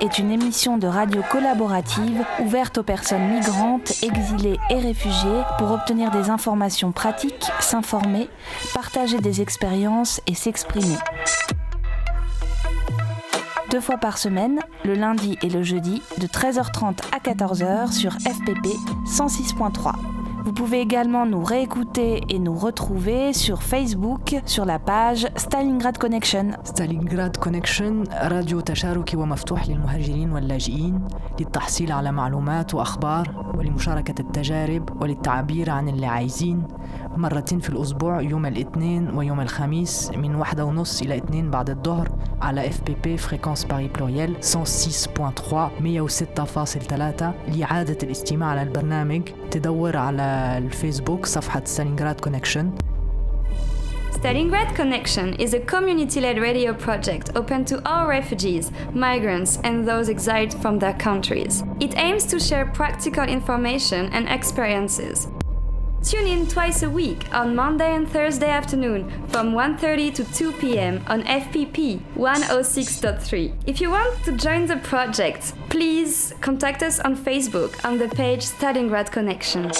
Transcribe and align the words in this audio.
Est 0.00 0.18
une 0.18 0.30
émission 0.30 0.78
de 0.78 0.86
radio 0.86 1.20
collaborative 1.30 2.24
ouverte 2.40 2.78
aux 2.78 2.82
personnes 2.82 3.28
migrantes, 3.28 3.92
exilées 4.02 4.58
et 4.70 4.78
réfugiées 4.78 5.42
pour 5.58 5.72
obtenir 5.72 6.10
des 6.10 6.30
informations 6.30 6.90
pratiques, 6.90 7.50
s'informer, 7.60 8.30
partager 8.72 9.18
des 9.18 9.42
expériences 9.42 10.22
et 10.26 10.34
s'exprimer. 10.34 10.96
Deux 13.70 13.80
fois 13.80 13.98
par 13.98 14.16
semaine, 14.16 14.58
le 14.84 14.94
lundi 14.94 15.36
et 15.42 15.50
le 15.50 15.62
jeudi, 15.62 16.00
de 16.16 16.26
13h30 16.26 17.00
à 17.12 17.18
14h 17.18 17.92
sur 17.92 18.12
FPP 18.12 18.68
106.3. 19.06 20.11
Vous 20.44 20.52
pouvez 20.52 20.80
également 20.80 21.24
nous 21.24 21.44
réécouter 21.44 22.24
et 22.28 22.38
nous 22.38 22.54
retrouver 22.54 23.32
sur 23.32 23.62
Facebook 23.62 24.40
sur 24.44 24.64
la 24.64 24.78
page 24.78 25.28
Stalingrad 25.36 25.98
Connection. 25.98 26.46
ستالينغراد 26.64 27.36
كونكشن 27.36 28.04
راديو 28.22 28.60
تشاركي 28.60 29.16
ومفتوح 29.16 29.68
للمهاجرين 29.68 30.32
واللاجئين 30.32 31.00
للتحصيل 31.40 31.92
على 31.92 32.12
معلومات 32.12 32.74
وأخبار 32.74 33.54
ولمشاركة 33.58 34.20
التجارب 34.20 35.02
وللتعبير 35.02 35.70
عن 35.70 35.88
اللي 35.88 36.06
عايزين 36.06 36.62
مرتين 37.16 37.60
في 37.60 37.70
الأسبوع 37.70 38.20
يوم 38.20 38.46
الاثنين 38.46 39.16
ويوم 39.16 39.40
الخميس 39.40 40.10
من 40.10 40.34
واحدة 40.34 40.64
ونص 40.64 41.02
إلى 41.02 41.16
اتنين 41.16 41.50
بعد 41.50 41.70
الظهر 41.70 42.08
على 42.42 42.66
اف 42.66 42.82
بي 42.82 42.96
بي 43.04 43.16
فريكونس 43.16 43.64
باري 43.64 43.88
بلوريال 43.88 44.36
106.3 44.36 44.46
106.3 45.80 47.24
لإعادة 47.56 47.98
الاستماع 48.02 48.48
على 48.48 48.62
البرنامج 48.62 49.22
تدور 49.50 49.96
على 49.96 50.54
الفيسبوك 50.58 51.26
صفحة 51.26 51.62
ستالينغراد 51.64 52.20
كونكشن 52.20 52.70
Stalingrad 54.22 54.76
Connection 54.76 55.34
is 55.34 55.52
a 55.52 55.58
community 55.58 56.20
led 56.20 56.38
radio 56.38 56.72
project 56.72 57.30
open 57.34 57.64
to 57.64 57.82
all 57.84 58.06
refugees, 58.06 58.70
migrants, 58.94 59.58
and 59.64 59.84
those 59.84 60.08
exiled 60.08 60.54
from 60.62 60.78
their 60.78 60.94
countries. 60.94 61.64
It 61.80 61.98
aims 61.98 62.24
to 62.26 62.38
share 62.38 62.66
practical 62.66 63.24
information 63.24 64.10
and 64.12 64.28
experiences. 64.28 65.26
Tune 66.12 66.26
in 66.26 66.46
twice 66.46 66.82
a 66.82 66.90
week 66.90 67.32
on 67.32 67.56
Monday 67.56 67.96
and 67.96 68.06
Thursday 68.06 68.50
afternoon 68.50 69.10
from 69.28 69.54
1:30 69.54 70.12
to 70.16 70.24
2 70.24 70.52
p.m. 70.60 71.02
on 71.06 71.22
FPP 71.22 72.02
106.3. 72.16 73.54
If 73.66 73.80
you 73.80 73.88
want 73.90 74.22
to 74.24 74.32
join 74.32 74.66
the 74.66 74.76
project, 74.76 75.54
please 75.70 76.34
contact 76.42 76.82
us 76.82 77.00
on 77.00 77.16
Facebook 77.16 77.82
on 77.82 77.96
the 77.96 78.08
page 78.08 78.44
Stalingrad 78.44 79.10
Connection. 79.10 79.72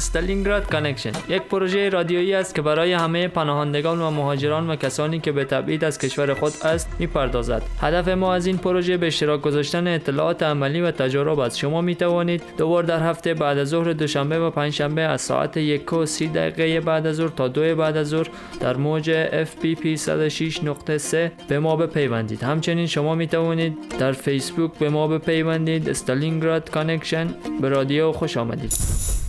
استالینگراد 0.00 0.70
کانکشن 0.70 1.12
یک 1.28 1.42
پروژه 1.42 1.88
رادیویی 1.88 2.34
است 2.34 2.54
که 2.54 2.62
برای 2.62 2.92
همه 2.92 3.28
پناهندگان 3.28 4.00
و 4.00 4.10
مهاجران 4.10 4.70
و 4.70 4.76
کسانی 4.76 5.20
که 5.20 5.32
به 5.32 5.44
تبعید 5.44 5.84
از 5.84 5.98
کشور 5.98 6.34
خود 6.34 6.52
است 6.62 6.88
می‌پردازد. 6.98 7.62
هدف 7.80 8.08
ما 8.08 8.34
از 8.34 8.46
این 8.46 8.58
پروژه 8.58 8.96
به 8.96 9.06
اشتراک 9.06 9.40
گذاشتن 9.40 9.86
اطلاعات 9.86 10.42
عملی 10.42 10.80
و 10.80 10.90
تجارب 10.90 11.38
است. 11.38 11.58
شما 11.58 11.80
می 11.80 11.94
توانید 11.94 12.42
دوبار 12.58 12.82
در 12.82 13.02
هفته 13.02 13.34
بعد 13.34 13.58
از 13.58 13.68
ظهر 13.68 13.92
دوشنبه 13.92 14.38
و 14.38 14.50
پنجشنبه 14.50 15.02
از 15.02 15.20
ساعت 15.20 15.56
یک 15.56 15.92
و 15.92 16.06
سی 16.06 16.28
دقیقه 16.28 16.80
بعد 16.80 17.06
از 17.06 17.16
ظهر 17.16 17.28
تا 17.28 17.48
دو 17.48 17.74
بعد 17.76 17.96
از 17.96 18.08
ظهر 18.08 18.26
در 18.60 18.76
موج 18.76 19.26
FPP 19.44 19.96
106.3 19.96 21.16
به 21.48 21.58
ما 21.58 21.76
بپیوندید. 21.76 22.42
همچنین 22.42 22.86
شما 22.86 23.14
می 23.14 23.26
توانید 23.26 23.78
در 23.98 24.12
فیسبوک 24.12 24.78
به 24.78 24.88
ما 24.88 25.08
بپیوندید. 25.08 25.88
استالینگراد 25.88 26.70
کانکشن 26.70 27.34
به 27.60 27.68
رادیو 27.68 28.12
خوش 28.12 28.36
آمدید. 28.36 29.19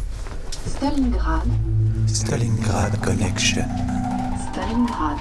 Stalingrad, 0.81 1.47
Stalingrad 2.07 2.99
Connection. 3.01 3.65
Stalingrad, 4.51 5.17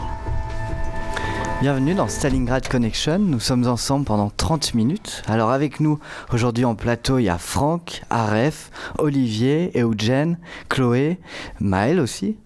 Bienvenue 1.61 1.93
dans 1.93 2.09
Stalingrad 2.09 2.67
Connection. 2.67 3.19
Nous 3.19 3.41
sommes 3.41 3.67
ensemble 3.67 4.07
pendant 4.07 4.31
30 4.31 4.73
minutes. 4.73 5.23
Alors 5.27 5.51
avec 5.51 5.79
nous 5.81 5.99
aujourd'hui 6.33 6.65
en 6.65 6.75
plateau, 6.75 7.19
il 7.19 7.25
y 7.25 7.29
a 7.29 7.37
Franck, 7.37 8.01
Aref, 8.09 8.71
Olivier, 8.97 9.71
Eugène, 9.77 10.39
Chloé, 10.71 11.19
Maël 11.61 12.01
aussi. 12.01 12.39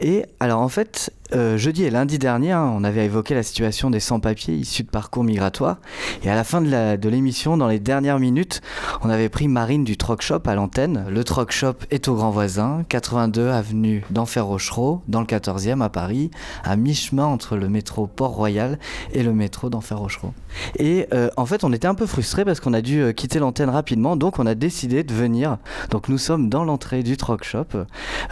Et 0.00 0.24
alors 0.40 0.62
en 0.62 0.70
fait, 0.70 1.12
euh, 1.32 1.56
jeudi 1.56 1.84
et 1.84 1.90
lundi 1.90 2.18
dernier, 2.18 2.52
hein, 2.52 2.70
on 2.74 2.84
avait 2.84 3.06
évoqué 3.06 3.34
la 3.34 3.42
situation 3.42 3.88
des 3.88 4.00
sans-papiers 4.00 4.54
issus 4.54 4.82
de 4.82 4.90
parcours 4.90 5.24
migratoires. 5.24 5.78
Et 6.22 6.30
à 6.30 6.34
la 6.34 6.44
fin 6.44 6.60
de 6.60 7.08
l'émission, 7.08 7.56
dans 7.56 7.66
les 7.66 7.80
dernières 7.80 8.18
minutes, 8.18 8.60
on 9.02 9.08
avait 9.08 9.30
pris 9.30 9.48
Marine 9.48 9.84
du 9.84 9.96
Troc 9.96 10.20
Shop 10.20 10.42
à 10.44 10.54
l'antenne. 10.54 11.06
Le 11.08 11.24
Troc 11.24 11.50
Shop 11.50 11.76
est 11.90 12.08
au 12.08 12.14
Grand 12.14 12.30
Voisin, 12.30 12.84
82 12.88 13.48
avenue 13.48 14.04
d'Enfer 14.10 14.44
Rochereau, 14.44 15.02
dans 15.08 15.20
le 15.20 15.26
14e 15.26 15.80
à 15.82 15.88
Paris, 15.88 16.30
à 16.62 16.76
mi-chemin 16.76 17.24
entre 17.24 17.56
le 17.56 17.68
métro 17.68 18.06
Port-Royal 18.06 18.78
et 19.12 19.22
le 19.22 19.32
métro 19.32 19.70
d'Enfer 19.70 19.98
Rochereau. 19.98 20.34
Et 20.78 21.06
euh, 21.14 21.30
en 21.36 21.46
fait, 21.46 21.64
on 21.64 21.72
était 21.72 21.88
un 21.88 21.94
peu 21.94 22.06
frustrés 22.06 22.44
parce 22.44 22.60
qu'on 22.60 22.74
a 22.74 22.82
dû 22.82 23.00
euh, 23.00 23.12
quitter 23.12 23.38
l'antenne 23.38 23.70
rapidement, 23.70 24.16
donc 24.16 24.38
on 24.38 24.46
a 24.46 24.54
décidé 24.54 25.04
de 25.04 25.14
venir. 25.14 25.56
Donc 25.90 26.08
nous 26.08 26.18
sommes 26.18 26.50
dans 26.50 26.64
l'entrée 26.64 27.02
du 27.02 27.16
Troc 27.16 27.44
Shop. 27.44 27.64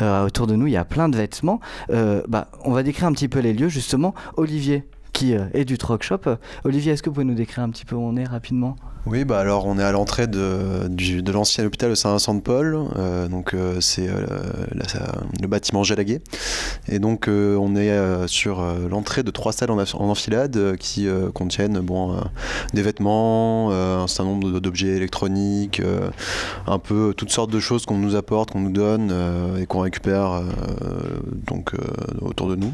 Autour 0.00 0.46
de 0.46 0.56
nous, 0.56 0.66
il 0.66 0.72
y 0.72 0.76
a 0.76 0.84
plein 0.84 1.08
de 1.08 1.16
vêtements. 1.16 1.60
Bah, 1.88 2.48
on 2.64 2.72
va 2.72 2.82
décrire 2.92 3.08
un 3.08 3.12
petit 3.12 3.28
peu 3.28 3.38
les 3.38 3.54
lieux, 3.54 3.70
justement. 3.70 4.14
Olivier, 4.36 4.84
qui 5.14 5.34
euh, 5.34 5.46
est 5.54 5.64
du 5.64 5.78
Troc 5.78 6.02
Shop. 6.02 6.20
Euh, 6.26 6.36
Olivier, 6.64 6.92
est-ce 6.92 7.02
que 7.02 7.08
vous 7.08 7.14
pouvez 7.14 7.24
nous 7.24 7.34
décrire 7.34 7.64
un 7.64 7.70
petit 7.70 7.86
peu 7.86 7.96
où 7.96 8.02
on 8.02 8.16
est 8.16 8.28
rapidement? 8.28 8.76
Oui, 9.04 9.24
bah 9.24 9.40
alors 9.40 9.66
on 9.66 9.80
est 9.80 9.82
à 9.82 9.90
l'entrée 9.90 10.28
de, 10.28 10.86
de 10.88 11.32
l'ancien 11.32 11.66
hôpital 11.66 11.90
de 11.90 11.96
Saint-Vincent-de-Paul, 11.96 12.78
euh, 12.96 13.26
donc 13.26 13.52
euh, 13.52 13.80
c'est 13.80 14.08
euh, 14.08 14.24
le 15.40 15.48
bâtiment 15.48 15.82
Gélaguet, 15.82 16.22
et 16.88 17.00
donc 17.00 17.26
on 17.28 17.74
est 17.74 18.28
sur 18.28 18.62
l'entrée 18.88 19.24
de 19.24 19.32
trois 19.32 19.52
salles 19.52 19.72
en, 19.72 19.78
enfilade 19.98 20.76
qui 20.76 21.08
contiennent 21.34 21.80
bon, 21.80 22.16
des 22.74 22.82
vêtements, 22.82 23.72
un 23.72 24.06
certain 24.06 24.30
nombre 24.30 24.52
de- 24.52 24.58
d'objets 24.60 24.96
électroniques, 24.96 25.82
un 26.68 26.78
peu 26.78 27.12
toutes 27.16 27.30
sortes 27.30 27.50
de 27.50 27.58
choses 27.60 27.86
qu'on 27.86 27.98
nous 27.98 28.14
apporte, 28.14 28.52
qu'on 28.52 28.60
nous 28.60 28.70
donne 28.72 29.12
et 29.60 29.66
qu'on 29.66 29.80
récupère 29.80 30.42
donc 31.48 31.72
autour 32.20 32.48
de 32.48 32.54
nous. 32.56 32.72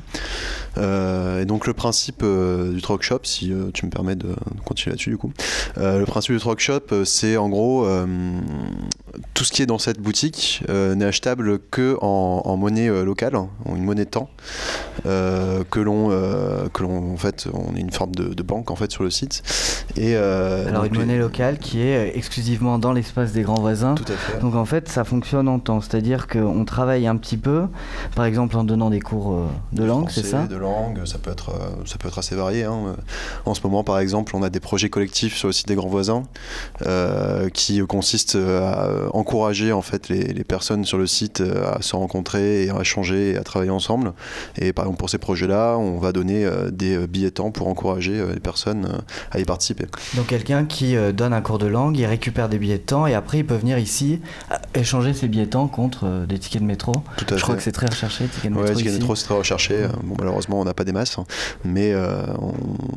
Et 0.77 1.45
donc 1.47 1.66
le 1.66 1.72
principe 1.72 2.22
du 2.22 2.83
Troc 2.83 3.03
Shop, 3.03 3.21
si 3.22 3.50
tu 3.72 3.87
me 3.87 3.91
permets 3.91 4.16
de 4.16 4.28
continuer 4.66 4.93
là-dessus 4.93 5.10
du 5.10 5.16
coup, 5.16 5.33
principe 6.19 6.34
du 6.34 6.41
Truck 6.41 6.59
Shop, 6.59 6.81
euh, 6.93 7.05
c'est 7.05 7.37
en 7.37 7.49
gros 7.49 7.84
euh, 7.87 8.05
tout 9.34 9.45
ce 9.45 9.53
qui 9.53 9.62
est 9.62 9.67
dans 9.67 9.79
cette 9.79 10.01
boutique 10.01 10.65
euh, 10.69 10.95
n'est 10.97 11.05
achetable 11.05 11.61
que 11.71 11.97
en, 12.01 12.43
en 12.45 12.56
monnaie 12.56 12.89
locale, 13.05 13.37
en 13.37 13.49
une 13.77 13.84
monnaie 13.84 14.05
temps, 14.05 14.28
euh, 15.07 15.62
que 15.71 15.78
l'on, 15.81 16.09
que 16.73 16.83
l'on, 16.83 17.12
en 17.15 17.17
fait, 17.17 17.47
on 17.53 17.77
est 17.77 17.81
une 17.81 17.93
forme 17.93 18.15
de, 18.17 18.34
de 18.34 18.43
banque 18.43 18.71
en 18.73 18.77
fait 18.77 18.91
sur 18.91 19.05
le 19.05 19.11
site. 19.11 19.43
Et 19.97 20.17
Alors 20.17 20.83
donc, 20.83 20.93
une 20.93 20.99
monnaie 21.01 21.19
locale 21.19 21.59
qui 21.59 21.81
est 21.83 22.17
exclusivement 22.17 22.78
dans 22.78 22.93
l'espace 22.93 23.33
des 23.33 23.43
grands 23.43 23.61
voisins. 23.61 23.95
Tout 23.95 24.12
à 24.12 24.17
fait. 24.17 24.41
Donc 24.41 24.55
en 24.57 24.65
fait, 24.65 24.89
ça 24.89 25.05
fonctionne 25.05 25.49
en 25.49 25.59
temps, 25.61 25.81
c'est-à-dire 25.81 26.27
qu'on 26.27 26.65
travaille 26.65 27.07
un 27.07 27.17
petit 27.17 27.37
peu, 27.37 27.67
par 28.17 28.25
exemple 28.25 28.57
en 28.57 28.65
donnant 28.65 28.91
des 28.91 29.01
cours 29.01 29.47
de 29.73 29.84
langue, 29.84 30.11
c'est 30.11 30.25
ça 30.25 30.47
De 30.47 30.57
langue, 30.57 31.05
ça 31.05 31.19
peut 31.19 31.31
être, 31.31 31.53
ça 31.87 31.97
peut 31.99 32.09
être 32.09 32.19
assez 32.19 32.34
varié. 32.34 32.65
hein. 32.65 32.97
En 33.45 33.55
ce 33.55 33.61
moment, 33.62 33.84
par 33.84 33.99
exemple, 34.01 34.34
on 34.34 34.43
a 34.43 34.51
des 34.51 34.61
projets 34.61 34.91
collectifs 34.91 35.37
sur 35.37 35.49
le 35.49 35.53
site 35.53 35.69
des 35.69 35.75
grands 35.75 35.89
voisins 35.89 36.08
euh, 36.87 37.49
qui 37.51 37.81
consistent 37.81 38.37
à 38.37 38.89
encourager 39.13 39.73
en 39.73 39.83
fait 39.83 40.09
les, 40.09 40.23
les 40.25 40.45
personnes 40.45 40.85
sur 40.85 40.99
le 40.99 41.07
site 41.07 41.41
euh, 41.41 41.73
à 41.73 41.83
se 41.83 41.97
rencontrer 41.97 42.65
et 42.65 42.71
à 42.71 42.81
échanger 42.81 43.33
et 43.33 43.37
à 43.37 43.43
travailler 43.43 43.71
ensemble. 43.71 44.13
Et 44.57 44.73
par 44.73 44.85
exemple, 44.85 44.99
pour 44.99 45.11
ces 45.11 45.19
projets-là, 45.19 45.77
on 45.79 45.99
va 45.99 46.13
donner 46.13 46.45
euh, 46.45 46.71
des 46.71 47.07
billets 47.07 47.31
temps 47.31 47.51
pour 47.51 47.69
encourager 47.69 48.25
les 48.33 48.41
personnes 48.41 48.89
à 49.31 49.39
y 49.39 49.45
participer. 49.45 49.87
Donc 50.15 50.27
quelqu'un 50.27 50.65
qui 50.65 50.97
donne 51.13 51.33
un 51.33 51.41
cours 51.41 51.59
de 51.59 51.67
langue, 51.67 51.97
il 51.97 52.07
récupère 52.07 52.49
des 52.49 52.59
billets 52.59 52.78
de 52.78 52.83
temps 52.83 53.07
et 53.07 53.15
après 53.15 53.39
il 53.39 53.47
peut 53.47 53.57
venir 53.57 53.78
ici 53.78 54.21
échanger 54.75 55.15
ses 55.15 55.28
billets 55.28 55.47
de 55.47 55.51
temps 55.51 55.69
contre 55.69 56.27
des 56.27 56.39
tickets 56.39 56.63
de 56.63 56.66
métro. 56.66 56.93
Tout 57.16 57.34
à 57.34 57.37
Je 57.37 57.43
crois 57.43 57.54
que 57.57 57.63
c'est 57.63 57.72
très 57.72 57.87
recherché, 57.87 58.25
les 58.25 58.31
tickets 58.31 58.53
de 58.53 58.57
Ouais, 58.57 58.63
métro 58.63 58.77
ticket 58.77 58.91
de 58.91 58.97
métro, 58.97 59.15
c'est 59.15 59.25
très 59.25 59.37
recherché. 59.37 59.87
Bon, 60.03 60.15
malheureusement, 60.19 60.61
on 60.61 60.65
n'a 60.65 60.75
pas 60.75 60.84
des 60.84 60.93
masses, 60.93 61.19
hein. 61.19 61.25
mais 61.65 61.93
euh, 61.93 62.22
on, 62.41 62.54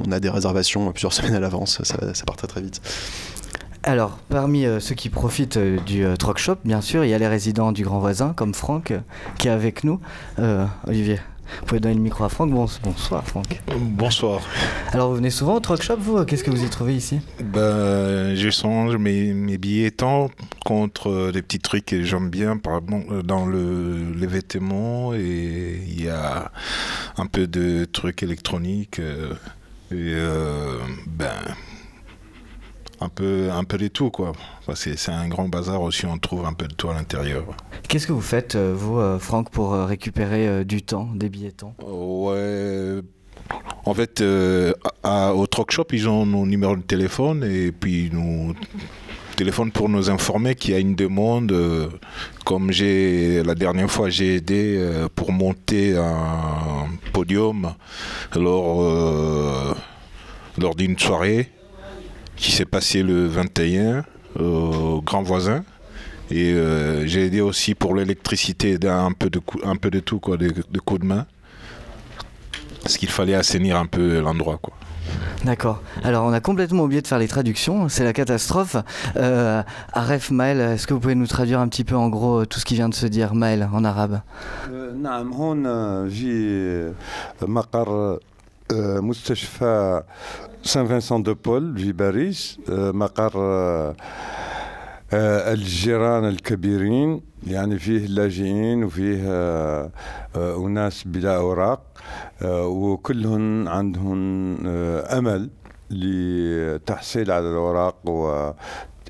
on 0.07 0.11
a 0.11 0.19
des 0.19 0.29
réservations 0.29 0.91
plusieurs 0.91 1.13
semaines 1.21 1.35
à 1.35 1.39
l'avance. 1.39 1.81
Ça, 1.83 2.13
ça 2.13 2.25
part 2.25 2.35
très 2.35 2.47
très 2.47 2.61
vite. 2.61 2.81
Alors, 3.83 4.19
parmi 4.29 4.65
euh, 4.65 4.79
ceux 4.79 4.93
qui 4.93 5.09
profitent 5.09 5.57
euh, 5.57 5.79
du 5.79 6.05
euh, 6.05 6.15
Troc 6.15 6.37
Shop, 6.37 6.57
bien 6.63 6.81
sûr, 6.81 7.03
il 7.03 7.09
y 7.09 7.15
a 7.15 7.17
les 7.17 7.27
résidents 7.27 7.71
du 7.71 7.83
Grand 7.83 7.99
Voisin, 7.99 8.33
comme 8.33 8.53
Franck, 8.53 8.91
euh, 8.91 8.99
qui 9.39 9.47
est 9.47 9.51
avec 9.51 9.83
nous. 9.83 9.99
Olivier, 10.85 11.19
vous 11.59 11.65
pouvez 11.65 11.79
donner 11.79 11.95
le 11.95 12.01
micro 12.01 12.23
à 12.23 12.29
Franck. 12.29 12.51
Bon, 12.51 12.67
bonsoir, 12.83 13.25
Franck. 13.25 13.59
Bonsoir. 13.75 14.41
Alors, 14.91 15.09
vous 15.09 15.15
venez 15.15 15.31
souvent 15.31 15.55
au 15.55 15.59
Troc 15.59 15.81
Shop, 15.81 15.97
vous? 15.99 16.23
Qu'est-ce 16.25 16.43
que 16.43 16.51
vous 16.51 16.63
y 16.63 16.69
trouvez 16.69 16.95
ici? 16.95 17.21
Ben, 17.43 18.35
je 18.35 18.49
change 18.51 18.97
mes, 18.97 19.33
mes 19.33 19.57
billets 19.57 19.89
temps 19.89 20.29
contre 20.63 21.31
des 21.31 21.41
petits 21.41 21.59
trucs 21.59 21.85
que 21.85 22.03
j'aime 22.03 22.29
bien, 22.29 22.57
par 22.57 22.77
exemple, 22.77 23.23
dans 23.23 23.47
le, 23.47 24.13
les 24.15 24.27
vêtements 24.27 25.15
et 25.15 25.81
il 25.87 26.03
y 26.03 26.07
a 26.07 26.51
un 27.17 27.25
peu 27.25 27.47
de 27.47 27.85
trucs 27.85 28.21
électroniques 28.21 29.01
et 29.91 30.13
ben 31.07 31.33
un 33.01 33.09
peu 33.09 33.49
un 33.51 33.63
peu 33.63 33.77
de 33.77 33.87
tout 33.87 34.11
quoi. 34.11 34.31
Parce 34.65 34.85
que 34.85 34.95
c'est 34.95 35.11
un 35.11 35.27
grand 35.27 35.49
bazar 35.49 35.81
aussi, 35.81 36.05
on 36.05 36.17
trouve 36.17 36.45
un 36.45 36.53
peu 36.53 36.67
de 36.67 36.73
tout 36.73 36.89
à 36.89 36.93
l'intérieur. 36.93 37.43
Qu'est-ce 37.87 38.07
que 38.07 38.13
vous 38.13 38.21
faites, 38.21 38.55
euh, 38.55 38.73
vous, 38.77 38.99
euh, 38.99 39.19
Franck, 39.19 39.49
pour 39.49 39.73
euh, 39.73 39.85
récupérer 39.85 40.63
du 40.63 40.81
temps, 40.83 41.09
des 41.15 41.29
billets 41.29 41.49
de 41.49 41.55
temps? 41.55 41.75
Ouais, 41.85 43.01
en 43.85 43.93
fait, 43.93 44.21
euh, 44.21 44.73
à- 45.03 45.33
au 45.33 45.47
truck 45.47 45.71
shop, 45.71 45.87
ils 45.91 46.07
ont 46.07 46.25
nos 46.25 46.45
numéros 46.45 46.75
de 46.77 46.81
téléphone 46.83 47.43
et 47.43 47.71
puis 47.71 48.05
ils 48.05 48.13
nous 48.13 48.53
téléphonent 49.35 49.71
pour 49.71 49.89
nous 49.89 50.09
informer 50.09 50.53
qu'il 50.55 50.71
y 50.71 50.75
a 50.75 50.79
une 50.79 50.95
demande. 50.95 51.51
euh, 51.51 51.87
comme 52.45 52.71
j'ai 52.71 53.41
la 53.43 53.55
dernière 53.55 53.89
fois, 53.89 54.09
j'ai 54.09 54.35
aidé 54.35 54.75
euh, 54.77 55.07
pour 55.13 55.31
monter 55.31 55.97
un 55.97 56.87
podium 57.13 57.73
lors, 58.35 59.75
lors 60.57 60.75
d'une 60.75 60.97
soirée 60.99 61.49
qui 62.41 62.51
s'est 62.51 62.65
passée 62.65 63.03
le 63.03 63.27
21 63.27 64.03
au 64.39 65.01
Grand 65.05 65.21
Voisin. 65.23 65.63
Et 66.29 66.53
euh, 66.53 67.05
j'ai 67.05 67.25
aidé 67.25 67.41
aussi 67.41 67.75
pour 67.75 67.93
l'électricité, 67.93 68.77
d'un- 68.77 69.05
un 69.05 69.11
peu 69.11 69.29
de, 69.29 69.39
coup- 69.39 69.59
un 69.63 69.75
peu 69.75 69.89
de 69.91 69.99
tout, 69.99 70.19
quoi, 70.19 70.37
de, 70.37 70.47
de 70.69 70.79
coups 70.79 71.01
de 71.01 71.05
main. 71.05 71.25
Parce 72.81 72.97
qu'il 72.97 73.09
fallait 73.09 73.35
assainir 73.35 73.77
un 73.77 73.85
peu 73.85 74.19
l'endroit, 74.21 74.57
quoi. 74.61 74.73
D'accord. 75.43 75.81
Alors, 76.03 76.23
on 76.25 76.31
a 76.33 76.39
complètement 76.39 76.83
oublié 76.83 77.01
de 77.01 77.07
faire 77.07 77.17
les 77.19 77.27
traductions. 77.27 77.89
C'est 77.89 78.03
la 78.03 78.13
catastrophe. 78.13 78.77
Euh, 79.17 79.61
Aref 79.93 80.31
Maël, 80.31 80.59
est-ce 80.61 80.87
que 80.87 80.93
vous 80.93 80.99
pouvez 80.99 81.15
nous 81.15 81.27
traduire 81.27 81.59
un 81.59 81.67
petit 81.67 81.83
peu 81.83 81.95
en 81.95 82.09
gros 82.09 82.41
euh, 82.41 82.45
tout 82.45 82.59
ce 82.59 82.65
qui 82.65 82.75
vient 82.75 82.89
de 82.89 82.93
se 82.95 83.07
dire, 83.07 83.33
Maël, 83.35 83.67
en 83.73 83.83
arabe? 83.83 84.21
آه، 88.73 88.99
مستشفى 88.99 90.03
سان 90.63 90.87
فينسون 90.87 91.23
دو 91.23 91.33
بول 91.33 91.77
في 91.77 91.91
باريس 91.91 92.59
آه، 92.69 92.91
مقر 92.91 93.31
آه، 95.13 95.53
الجيران 95.53 96.25
الكبيرين 96.25 97.21
يعني 97.47 97.79
فيه 97.79 98.05
لاجئين 98.07 98.83
وفيه 98.83 99.21
أناس 100.35 101.03
بلا 101.03 101.37
أوراق 101.37 101.81
وكلهم 102.45 103.67
عندهم 103.67 104.57
أمل 105.07 105.49
لتحصيل 105.89 107.31
على 107.31 107.49
الأوراق 107.49 108.09
و 108.09 108.51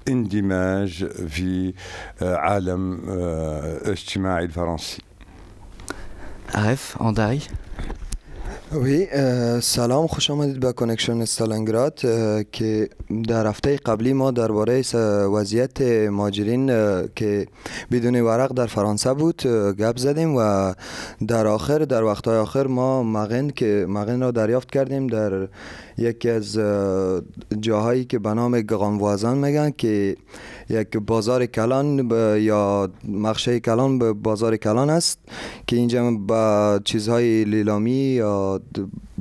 اندماج 0.07 1.05
في 1.07 1.73
عالم 2.21 3.01
اجتماعي 3.85 4.45
الفرنسي. 4.45 5.01
عرف 6.55 6.97
أنداي؟ 7.01 7.39
وی 8.73 9.07
اه، 9.11 9.59
سلام 9.59 10.07
خوش 10.07 10.29
آمدید 10.29 10.59
به 10.59 10.73
کنکشن 10.73 11.21
استالنگراد 11.21 11.99
که 12.51 12.89
در 13.27 13.47
هفته 13.47 13.77
قبلی 13.77 14.13
ما 14.13 14.31
درباره 14.31 14.81
وضعیت 15.27 15.81
ماجرین 16.11 16.67
که 17.15 17.47
بدون 17.91 18.21
ورق 18.21 18.53
در 18.53 18.65
فرانسه 18.65 19.13
بود 19.13 19.41
گپ 19.79 19.97
زدیم 19.97 20.35
و 20.35 20.73
در 21.27 21.47
آخر 21.47 21.79
در 21.79 22.03
وقتهای 22.03 22.37
آخر 22.37 22.67
ما 22.67 23.03
مغن 23.03 23.49
که 23.49 23.85
مغن 23.89 24.21
را 24.21 24.31
دریافت 24.31 24.71
کردیم 24.71 25.07
در 25.07 25.47
یکی 25.97 26.29
از 26.29 26.57
اه، 26.57 27.21
جاهایی 27.59 28.05
که 28.05 28.19
به 28.19 28.33
نام 28.33 28.61
گغانوازان 28.61 29.37
میگن 29.37 29.71
که 29.77 30.15
یک 30.69 30.97
بازار 30.97 31.45
کلان 31.45 32.11
یا 32.39 32.89
مخشه 33.07 33.59
کلان 33.59 33.99
به 33.99 34.13
بازار 34.13 34.57
کلان 34.57 34.89
است 34.89 35.19
که 35.67 35.75
اینجا 35.75 36.11
با 36.11 36.79
چیزهای 36.85 37.43
لیلامی 37.43 37.91
یا 37.91 38.60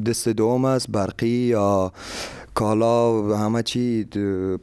دست 0.06 0.28
دوم 0.28 0.64
است 0.64 0.90
برقی 0.90 1.28
یا 1.28 1.92
کالا 2.54 3.22
و 3.22 3.34
همه 3.34 3.62
چی 3.62 4.04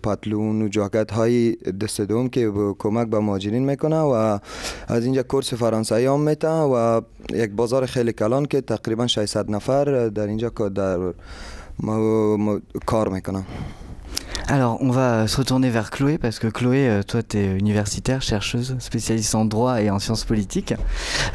پتلون 0.03 0.61
و 0.61 0.67
جاکت 0.67 1.11
های 1.11 1.55
دست 1.55 2.01
دوم 2.01 2.29
که 2.29 2.51
کمک 2.79 3.07
به 3.07 3.19
مهاجرین 3.19 3.65
می‌کنه 3.65 3.99
و 3.99 4.39
از 4.87 5.03
اینجا 5.05 5.23
کورس 5.23 5.53
فرانسوی 5.53 6.05
هم 6.05 6.19
میتن 6.19 6.61
و 6.61 7.01
یک 7.33 7.51
بازار 7.51 7.85
خیلی 7.85 8.13
کلان 8.13 8.45
که 8.45 8.61
تقریبا 8.61 9.07
600 9.07 9.51
نفر 9.51 10.07
در 10.07 10.27
اینجا 10.27 10.49
در 10.49 11.13
کار 12.85 13.09
می‌کنن. 13.09 13.43
Alors, 14.49 14.77
on 14.81 14.91
va 14.91 15.27
se 15.27 15.35
retourner 15.35 15.69
vers 15.69 15.91
Chloé, 15.91 16.17
parce 16.17 16.39
que 16.39 16.47
Chloé, 16.47 16.87
euh, 16.87 17.03
toi, 17.03 17.21
tu 17.21 17.37
universitaire, 17.37 18.21
chercheuse, 18.21 18.77
spécialiste 18.79 19.35
en 19.35 19.43
droit 19.43 19.81
et 19.81 19.89
en 19.89 19.99
sciences 19.99 20.23
politiques. 20.23 20.73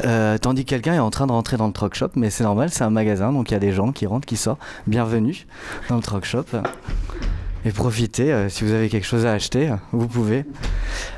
Euh, 0.06 0.38
tandis 0.38 0.64
que 0.64 0.70
quelqu'un 0.70 0.94
est 0.94 0.99
en 0.99 1.11
train 1.11 1.26
de 1.26 1.32
rentrer 1.32 1.59
dans 1.59 1.67
le 1.67 1.75
truck 1.75 1.94
shop, 1.94 2.09
mais 2.17 2.31
c'est 2.31 2.43
normal, 2.43 2.70
c'est 2.70 2.85
un 2.85 2.91
magasin, 2.91 3.31
donc 3.31 3.50
il 3.50 3.55
y 3.55 3.56
a 3.56 3.61
des 3.61 3.73
gens 3.73 3.93
qui 3.93 4.06
rentrent, 4.06 4.26
qui 4.26 4.38
sortent. 4.38 4.61
Bienvenue 4.87 5.47
dans 5.91 5.97
le 5.97 6.03
truck 6.03 6.25
shop. 6.25 6.47
Et 7.64 7.70
profitez, 7.70 8.32
euh, 8.32 8.49
si 8.49 8.64
vous 8.64 8.73
avez 8.73 8.88
quelque 8.88 9.06
chose 9.06 9.25
à 9.25 9.32
acheter, 9.32 9.73
vous 9.93 10.09
pouvez. 10.09 10.44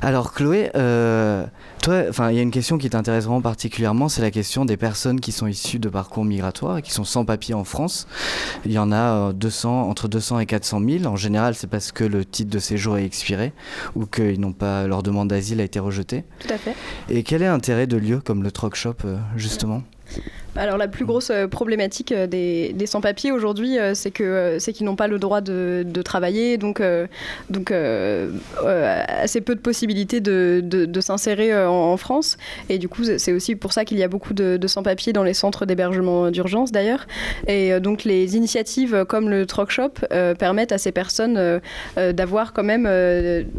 Alors, 0.02 0.32
Chloé, 0.32 0.70
euh, 0.76 1.46
toi, 1.82 2.02
enfin, 2.08 2.30
il 2.30 2.36
y 2.36 2.38
a 2.38 2.42
une 2.42 2.50
question 2.50 2.76
qui 2.76 2.90
t'intéresse 2.90 3.24
vraiment 3.24 3.40
particulièrement, 3.40 4.08
c'est 4.08 4.22
la 4.22 4.30
question 4.30 4.64
des 4.64 4.76
personnes 4.76 5.20
qui 5.20 5.32
sont 5.32 5.46
issues 5.46 5.78
de 5.78 5.88
parcours 5.88 6.24
migratoires 6.24 6.78
et 6.78 6.82
qui 6.82 6.90
sont 6.90 7.04
sans 7.04 7.24
papier 7.24 7.54
en 7.54 7.64
France. 7.64 8.06
Il 8.64 8.72
y 8.72 8.78
en 8.78 8.92
a 8.92 9.28
euh, 9.28 9.32
200, 9.32 9.88
entre 9.88 10.08
200 10.08 10.40
et 10.40 10.46
400 10.46 10.80
000. 10.86 11.04
En 11.06 11.16
général, 11.16 11.54
c'est 11.54 11.66
parce 11.66 11.92
que 11.92 12.04
le 12.04 12.24
titre 12.24 12.50
de 12.50 12.58
séjour 12.58 12.98
est 12.98 13.04
expiré 13.04 13.52
ou 13.94 14.06
qu'ils 14.06 14.40
n'ont 14.40 14.52
pas 14.52 14.86
leur 14.86 15.02
demande 15.02 15.28
d'asile 15.28 15.60
a 15.60 15.64
été 15.64 15.78
rejetée. 15.78 16.24
Tout 16.40 16.52
à 16.52 16.58
fait. 16.58 16.74
Et 17.08 17.22
quel 17.22 17.42
est 17.42 17.48
l'intérêt 17.48 17.86
de 17.86 17.96
lieux 17.96 18.20
comme 18.20 18.42
le 18.42 18.52
Truck 18.52 18.74
Shop, 18.74 18.96
euh, 19.04 19.16
justement? 19.36 19.82
Alors 20.56 20.76
la 20.78 20.86
plus 20.86 21.04
grosse 21.04 21.30
euh, 21.30 21.48
problématique 21.48 22.12
euh, 22.12 22.26
des, 22.26 22.86
sans-papiers 22.86 23.32
aujourd'hui, 23.32 23.78
euh, 23.78 23.94
c'est 23.94 24.10
que 24.10 24.58
c'est 24.60 24.72
qu'ils 24.72 24.86
n'ont 24.86 24.94
pas 24.94 25.08
le 25.08 25.18
droit 25.18 25.40
de, 25.40 25.84
travailler, 26.04 26.58
donc 26.58 26.82
donc 27.48 27.72
assez 27.72 29.40
peu 29.40 29.54
de 29.54 29.60
possibilités 29.60 30.20
de, 30.20 30.60
de, 30.62 31.00
s'insérer 31.00 31.56
en, 31.66 31.96
France. 31.96 32.36
Et 32.68 32.78
du 32.78 32.88
coup, 32.88 33.04
c'est- 33.04 33.32
aussi 33.32 33.56
pour 33.56 33.72
ça 33.72 33.84
qu'il 33.84 33.96
y 33.98 34.02
a 34.02 34.08
beaucoup 34.08 34.34
de, 34.34 34.66
sans-papiers 34.66 35.12
dans 35.12 35.22
les 35.22 35.32
centres 35.32 35.64
d'hébergement 35.64 36.30
d'urgence 36.30 36.72
d'ailleurs. 36.72 37.06
Et 37.46 37.80
donc 37.80 38.04
les 38.04 38.36
initiatives 38.36 39.04
comme 39.08 39.30
le 39.30 39.46
Truck 39.46 39.70
Shop 39.70 39.92
permettent 40.38 40.72
à 40.72 40.78
ces 40.78 40.92
personnes 40.92 41.60
d'avoir 41.96 42.52
quand 42.52 42.64
même 42.64 42.86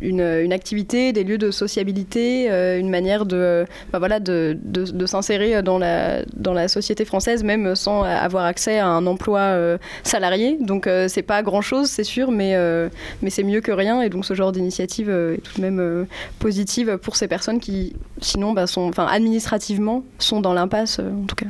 une, 0.01 0.21
une 0.21 0.53
activité, 0.53 1.13
des 1.13 1.23
lieux 1.23 1.39
de 1.39 1.49
sociabilité, 1.49 2.47
une 2.77 2.89
manière 2.89 3.25
de, 3.25 3.65
bah 3.91 3.99
voilà, 3.99 4.19
de, 4.19 4.55
de 4.63 5.05
s'insérer 5.05 5.63
dans 5.63 5.79
la, 5.79 6.23
dans 6.35 6.53
la 6.53 6.67
société 6.67 6.84
française, 7.05 7.43
même 7.43 7.75
sans 7.75 8.03
avoir 8.03 8.45
accès 8.45 8.79
à 8.79 8.87
un 8.87 9.05
emploi 9.07 9.39
euh, 9.39 9.77
salarié. 10.03 10.57
Donc 10.59 10.87
euh, 10.87 11.07
c'est 11.07 11.23
pas 11.23 11.43
grand-chose, 11.43 11.89
c'est 11.89 12.03
sûr, 12.03 12.31
mais, 12.31 12.55
euh, 12.55 12.89
mais 13.21 13.29
c'est 13.29 13.43
mieux 13.43 13.61
que 13.61 13.71
rien. 13.71 14.01
Et 14.01 14.09
donc 14.09 14.25
ce 14.25 14.33
genre 14.33 14.51
d'initiative 14.51 15.09
est 15.09 15.41
tout 15.41 15.55
de 15.57 15.61
même 15.61 16.07
positive 16.39 16.97
pour 17.01 17.15
ces 17.15 17.27
personnes 17.27 17.59
qui, 17.59 17.95
sinon, 18.21 18.53
bah, 18.53 18.67
sont, 18.67 18.87
enfin, 18.87 19.07
administrativement, 19.07 20.03
sont 20.19 20.41
dans 20.41 20.53
l'impasse, 20.53 20.99
en 20.99 21.25
tout 21.25 21.35
cas. 21.35 21.47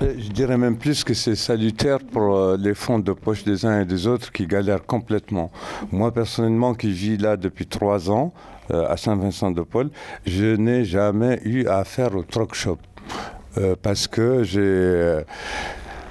Je 0.00 0.28
dirais 0.28 0.58
même 0.58 0.76
plus 0.76 1.04
que 1.04 1.14
c'est 1.14 1.36
salutaire 1.36 2.00
pour 2.00 2.56
les 2.58 2.74
fonds 2.74 2.98
de 2.98 3.12
poche 3.12 3.44
des 3.44 3.64
uns 3.64 3.80
et 3.80 3.84
des 3.86 4.06
autres 4.06 4.30
qui 4.30 4.46
galèrent 4.46 4.84
complètement. 4.84 5.50
Moi, 5.90 6.12
personnellement, 6.12 6.74
qui 6.74 6.92
vis 6.92 7.16
là 7.16 7.38
depuis 7.38 7.66
trois 7.66 8.10
ans, 8.10 8.34
à 8.68 8.96
Saint-Vincent-de-Paul, 8.98 9.88
je 10.26 10.56
n'ai 10.56 10.84
jamais 10.84 11.40
eu 11.44 11.66
affaire 11.66 12.14
au 12.14 12.24
truck 12.24 12.54
shop. 12.54 12.78
Euh, 13.58 13.74
parce 13.80 14.06
que 14.06 14.42
j'ai. 14.42 14.60
euh, 14.60 15.22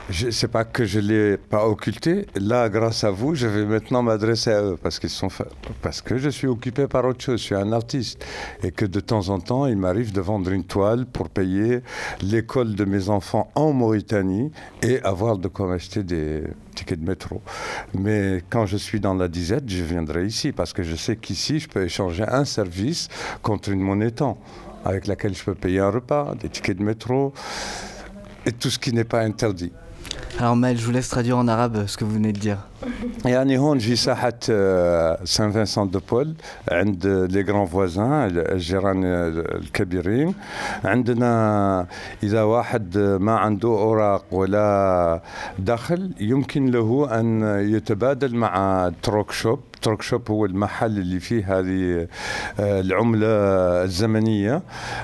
je 0.09 0.29
sais 0.29 0.47
pas 0.47 0.65
que 0.65 0.85
je 0.85 0.99
l'ai 0.99 1.37
pas 1.37 1.67
occulté. 1.67 2.27
Là, 2.35 2.69
grâce 2.69 3.03
à 3.03 3.09
vous, 3.09 3.33
je 3.33 3.47
vais 3.47 3.65
maintenant 3.65 4.03
m'adresser 4.03 4.51
à 4.51 4.61
eux 4.61 4.77
parce 4.81 4.99
qu'ils 4.99 5.09
sont 5.09 5.29
parce 5.81 6.01
que 6.01 6.17
je 6.17 6.29
suis 6.29 6.47
occupé 6.47 6.87
par 6.87 7.05
autre 7.05 7.23
chose. 7.23 7.39
Je 7.39 7.45
suis 7.45 7.55
un 7.55 7.71
artiste 7.71 8.23
et 8.61 8.71
que 8.71 8.85
de 8.85 8.99
temps 8.99 9.29
en 9.29 9.39
temps, 9.39 9.65
il 9.65 9.77
m'arrive 9.77 10.11
de 10.11 10.21
vendre 10.21 10.51
une 10.51 10.63
toile 10.63 11.05
pour 11.07 11.29
payer 11.29 11.79
l'école 12.21 12.75
de 12.75 12.85
mes 12.85 13.09
enfants 13.09 13.49
en 13.55 13.73
Mauritanie 13.73 14.51
et 14.83 15.01
avoir 15.01 15.37
de 15.39 15.47
quoi 15.47 15.73
acheter 15.73 16.03
des 16.03 16.43
tickets 16.75 17.01
de 17.01 17.07
métro. 17.07 17.41
Mais 17.97 18.43
quand 18.49 18.67
je 18.67 18.77
suis 18.77 18.99
dans 18.99 19.15
la 19.15 19.27
disette, 19.27 19.67
je 19.67 19.83
viendrai 19.83 20.25
ici 20.27 20.51
parce 20.51 20.71
que 20.71 20.83
je 20.83 20.95
sais 20.95 21.15
qu'ici, 21.15 21.59
je 21.59 21.67
peux 21.67 21.83
échanger 21.83 22.25
un 22.27 22.45
service 22.45 23.07
contre 23.41 23.69
une 23.69 23.81
monnaie 23.81 24.11
temps 24.11 24.37
avec 24.85 25.07
laquelle 25.07 25.35
je 25.35 25.43
peux 25.43 25.55
payer 25.55 25.79
un 25.79 25.89
repas, 25.89 26.35
des 26.39 26.47
tickets 26.47 26.77
de 26.77 26.83
métro 26.83 27.33
et 28.45 28.51
tout 28.51 28.69
ce 28.69 28.79
qui 28.79 28.93
n'est 28.93 29.03
pas 29.03 29.21
interdit. 29.21 29.73
Alors 30.37 30.57
Maël, 30.57 30.77
je 30.77 30.85
vous 30.85 30.91
laisse 30.91 31.07
traduire 31.07 31.37
en 31.37 31.47
arabe 31.47 31.85
ce 31.87 31.95
que 31.95 32.03
vous 32.03 32.13
venez 32.13 32.33
de 32.33 32.39
dire. 32.39 32.57
يعني 33.25 33.57
هون 33.57 33.79
في 33.79 33.95
ساحة 33.95 34.39
آه، 34.49 35.19
سان 35.23 35.51
فينسون 35.51 35.89
دو 35.89 35.99
بول 36.11 36.33
عند 36.71 37.07
لي 37.31 37.41
غران 37.41 37.65
فوازان 37.65 38.29
الجيران 38.37 39.05
الكبيرين. 39.05 40.33
عندنا 40.83 41.87
إذا 42.23 42.43
واحد 42.43 42.97
ما 42.97 43.37
عنده 43.37 43.69
أوراق 43.69 44.25
ولا 44.31 45.21
دخل 45.59 46.11
يمكن 46.19 46.65
له 46.65 47.19
أن 47.19 47.43
يتبادل 47.75 48.35
مع 48.35 48.91
تروك 49.03 49.31
شوب 49.31 49.59
التروك 49.85 50.01
شوب 50.01 50.31
هو 50.31 50.45
المحل 50.45 50.97
اللي 50.97 51.19
فيه 51.19 51.59
هذه 51.59 52.07
آه، 52.59 52.81
العملة 52.81 53.27
الزمنية. 53.83 54.61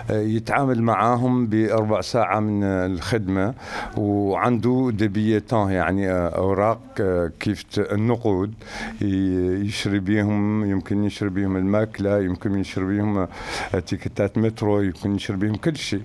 آه، 0.09 0.21
يتعامل 0.21 0.81
معاهم 0.83 1.47
بأربع 1.47 2.01
ساعة 2.01 2.39
من 2.39 2.63
الخدمة. 2.63 3.53
وعنده 3.97 4.91
دبيتان 5.21 5.69
يعني 5.69 6.11
آه، 6.11 6.29
أوراق 6.29 6.81
آه، 6.99 7.31
كيف 7.39 7.65
النقود 7.77 8.53
يشري 9.01 9.99
بيهم 9.99 10.65
يمكن 10.65 11.03
يشري 11.03 11.29
بيهم 11.29 11.57
الماكلة 11.57 12.19
يمكن 12.19 12.59
يشري 12.59 12.85
بيهم 12.85 13.17
آه، 13.17 13.79
تيكتات 13.87 14.37
مترو 14.37 14.81
يمكن 14.81 15.15
يشري 15.15 15.37
بيهم 15.37 15.55
كل 15.55 15.77
شيء. 15.77 16.01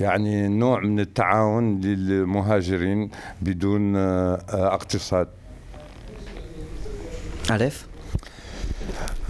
يعني 0.00 0.48
نوع 0.48 0.80
من 0.80 1.00
التعاون 1.00 1.80
للمهاجرين 1.80 3.10
بدون 3.42 3.96
اقتصاد. 3.96 5.28
ألف؟ 7.50 7.90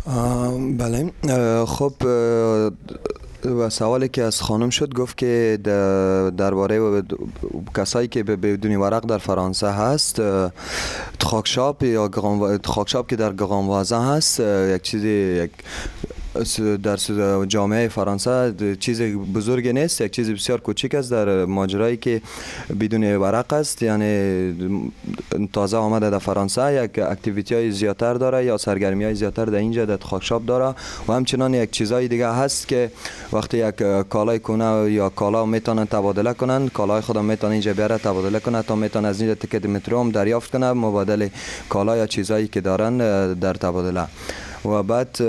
آه، 0.06 0.56
بله 0.58 1.12
آه، 1.30 1.64
خب 1.64 1.92
آه، 2.06 2.72
و 3.44 3.70
سوالی 3.70 4.08
که 4.08 4.22
از 4.22 4.42
خانم 4.42 4.70
شد 4.70 4.94
گفت 4.94 5.16
که 5.16 5.58
درباره 6.36 7.02
کسایی 7.76 8.08
که 8.08 8.22
بدون 8.22 8.76
ورق 8.76 9.06
در 9.06 9.18
فرانسه 9.18 9.68
هست 9.68 10.20
اه، 10.20 10.52
تخاکشاپ 11.20 11.82
یا 11.82 12.08
تخاکشاپ 12.58 13.08
که 13.10 13.16
در 13.16 13.32
گرانوازه 13.32 13.96
هست 13.96 14.40
یک 14.40 14.82
چیزی 14.82 15.08
یک 15.08 15.50
در 16.82 16.96
جامعه 17.46 17.88
فرانسه 17.88 18.54
چیز 18.80 19.02
بزرگی 19.34 19.72
نیست 19.72 20.00
یک 20.00 20.10
چیز 20.10 20.30
بسیار 20.30 20.60
کوچک 20.60 20.94
است 20.94 21.10
در 21.10 21.44
ماجرایی 21.44 21.96
که 21.96 22.22
بدون 22.80 23.16
ورق 23.16 23.52
است. 23.52 23.82
یعنی 23.82 24.54
تازه 25.52 25.76
آمده 25.76 26.10
در 26.10 26.18
فرانسه 26.18 26.84
یک 26.84 26.98
اکتیویتی 26.98 27.54
های 27.54 27.70
زیادتر 27.70 28.14
داره 28.14 28.44
یا 28.44 28.56
سرگرمی 28.56 29.04
های 29.04 29.14
زیادتر 29.14 29.44
در 29.44 29.58
اینجا 29.58 29.84
در 29.84 29.96
خاکشاپ 29.96 30.44
داره 30.44 30.74
و 31.08 31.12
همچنان 31.12 31.54
یک 31.54 31.70
چیزهای 31.70 32.08
دیگه 32.08 32.32
هست 32.32 32.68
که 32.68 32.90
وقتی 33.32 33.68
یک 33.68 33.74
کالای 34.08 34.38
کنه 34.38 34.90
یا 34.90 35.08
کالا 35.08 35.46
می‌تونن 35.46 35.84
تبادله 35.84 36.32
کنن 36.32 36.68
کالای 36.68 37.00
خودم 37.00 37.24
می‌تونه 37.24 37.52
اینجا 37.52 37.72
بیاره 37.72 37.98
تبادله 37.98 38.40
کنه 38.40 38.62
تا 38.62 38.76
می‌تونه 38.76 39.08
از 39.08 39.20
اینجا 39.20 39.34
تکت 39.34 39.66
مترو 39.66 40.00
هم 40.00 40.10
دریافت 40.10 40.50
کنه 40.50 40.72
مبادل 40.72 41.28
کالا 41.68 41.96
یا 41.96 42.06
چیزهایی 42.06 42.48
که 42.48 42.60
دارن 42.60 42.98
در 43.34 43.54
تبادله. 43.54 44.06
و 44.64 44.82
بعد 44.82 45.22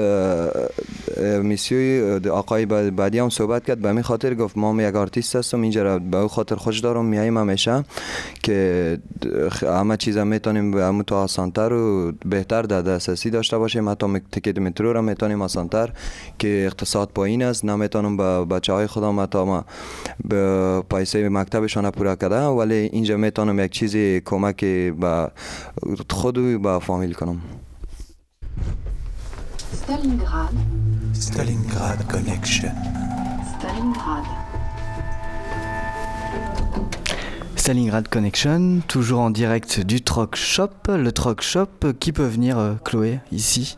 میسیوی 1.44 2.30
آقای 2.30 2.66
بعد- 2.66 2.96
بعدی 2.96 3.20
هم 3.20 3.30
صحبت 3.30 3.66
کرد 3.66 3.80
به 3.80 3.90
همین 3.90 4.04
خاطر 4.04 4.34
گفت 4.34 4.58
ما 4.58 4.82
یک 4.84 4.96
آرتیست 4.96 5.36
هستم 5.36 5.62
اینجا 5.62 6.00
به 6.00 6.18
او 6.18 6.28
خاطر 6.28 6.56
خوش 6.56 6.80
دارم 6.80 7.06
میاییم 7.06 7.38
همیشه 7.38 7.84
که 8.44 8.98
همه 9.62 9.98
چیز 9.98 10.18
هم 10.18 10.28
می‌تونیم 10.28 10.72
به 10.72 10.84
همون 10.84 11.04
تو 11.04 11.16
آسانتر 11.16 11.74
و 11.74 12.12
بهتر 12.26 12.62
در 12.62 12.82
دسترسی 12.82 13.30
داشته 13.30 13.58
باشیم. 13.58 13.90
حتی 13.90 14.20
تکت 14.32 14.58
مترو 14.58 14.94
را 14.94 15.02
می‌تونیم 15.02 15.42
آسانتر 15.42 15.90
که 16.40 16.64
اقتصاد 16.66 17.10
پایین 17.16 17.44
است. 17.44 17.66
نمی‌تونم 17.66 18.18
به 18.18 18.46
بچه 18.46 18.74
های 18.74 18.88
خودم 18.88 19.20
حتی 19.20 19.44
ما 19.44 19.66
به 20.30 20.84
پیسه 20.90 21.30
مکتبشان 21.30 21.92
پورا 21.92 22.16
کرده 22.16 22.42
ولی 22.42 22.76
اینجا 22.76 23.18
می‌تونم 23.18 23.60
یک 23.60 23.72
چیزی 23.72 24.22
کمک 24.26 24.66
به 24.66 25.32
خود 26.10 26.38
و 26.38 26.60
به 26.60 26.80
فامیل 26.80 27.14
کنم. 27.14 27.42
Stalingrad, 29.74 30.50
Stalingrad 31.14 32.08
Connection. 32.08 32.72
Stalingrad, 33.58 34.24
Stalingrad 37.56 38.08
Connection, 38.10 38.82
toujours 38.88 39.20
en 39.22 39.30
direct 39.30 39.80
du 39.80 40.02
Troc 40.02 40.36
Shop. 40.36 40.70
Le 40.90 41.12
Troc 41.12 41.42
Shop, 41.42 41.68
qui 42.00 42.12
peut 42.12 42.26
venir, 42.26 42.58
euh, 42.58 42.74
Chloé, 42.84 43.20
ici 43.32 43.78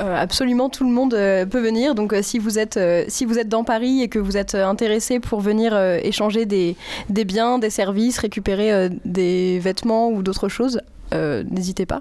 Euh, 0.00 0.16
absolument 0.16 0.70
tout 0.70 0.84
le 0.84 0.90
monde 0.90 1.12
euh, 1.14 1.44
peut 1.44 1.60
venir. 1.60 1.94
Donc 1.94 2.12
euh, 2.12 2.22
si, 2.22 2.38
vous 2.38 2.58
êtes, 2.58 2.76
euh, 2.76 3.04
si 3.08 3.24
vous 3.26 3.38
êtes 3.38 3.48
dans 3.48 3.64
Paris 3.64 4.00
et 4.02 4.08
que 4.08 4.18
vous 4.18 4.36
êtes 4.36 4.54
intéressé 4.54 5.20
pour 5.20 5.40
venir 5.40 5.74
euh, 5.74 5.98
échanger 6.02 6.46
des, 6.46 6.76
des 7.10 7.24
biens, 7.24 7.58
des 7.58 7.68
services, 7.70 8.18
récupérer 8.18 8.72
euh, 8.72 8.88
des 9.04 9.58
vêtements 9.58 10.08
ou 10.10 10.22
d'autres 10.22 10.48
choses, 10.48 10.80
euh, 11.12 11.44
n'hésitez 11.50 11.84
pas. 11.84 12.00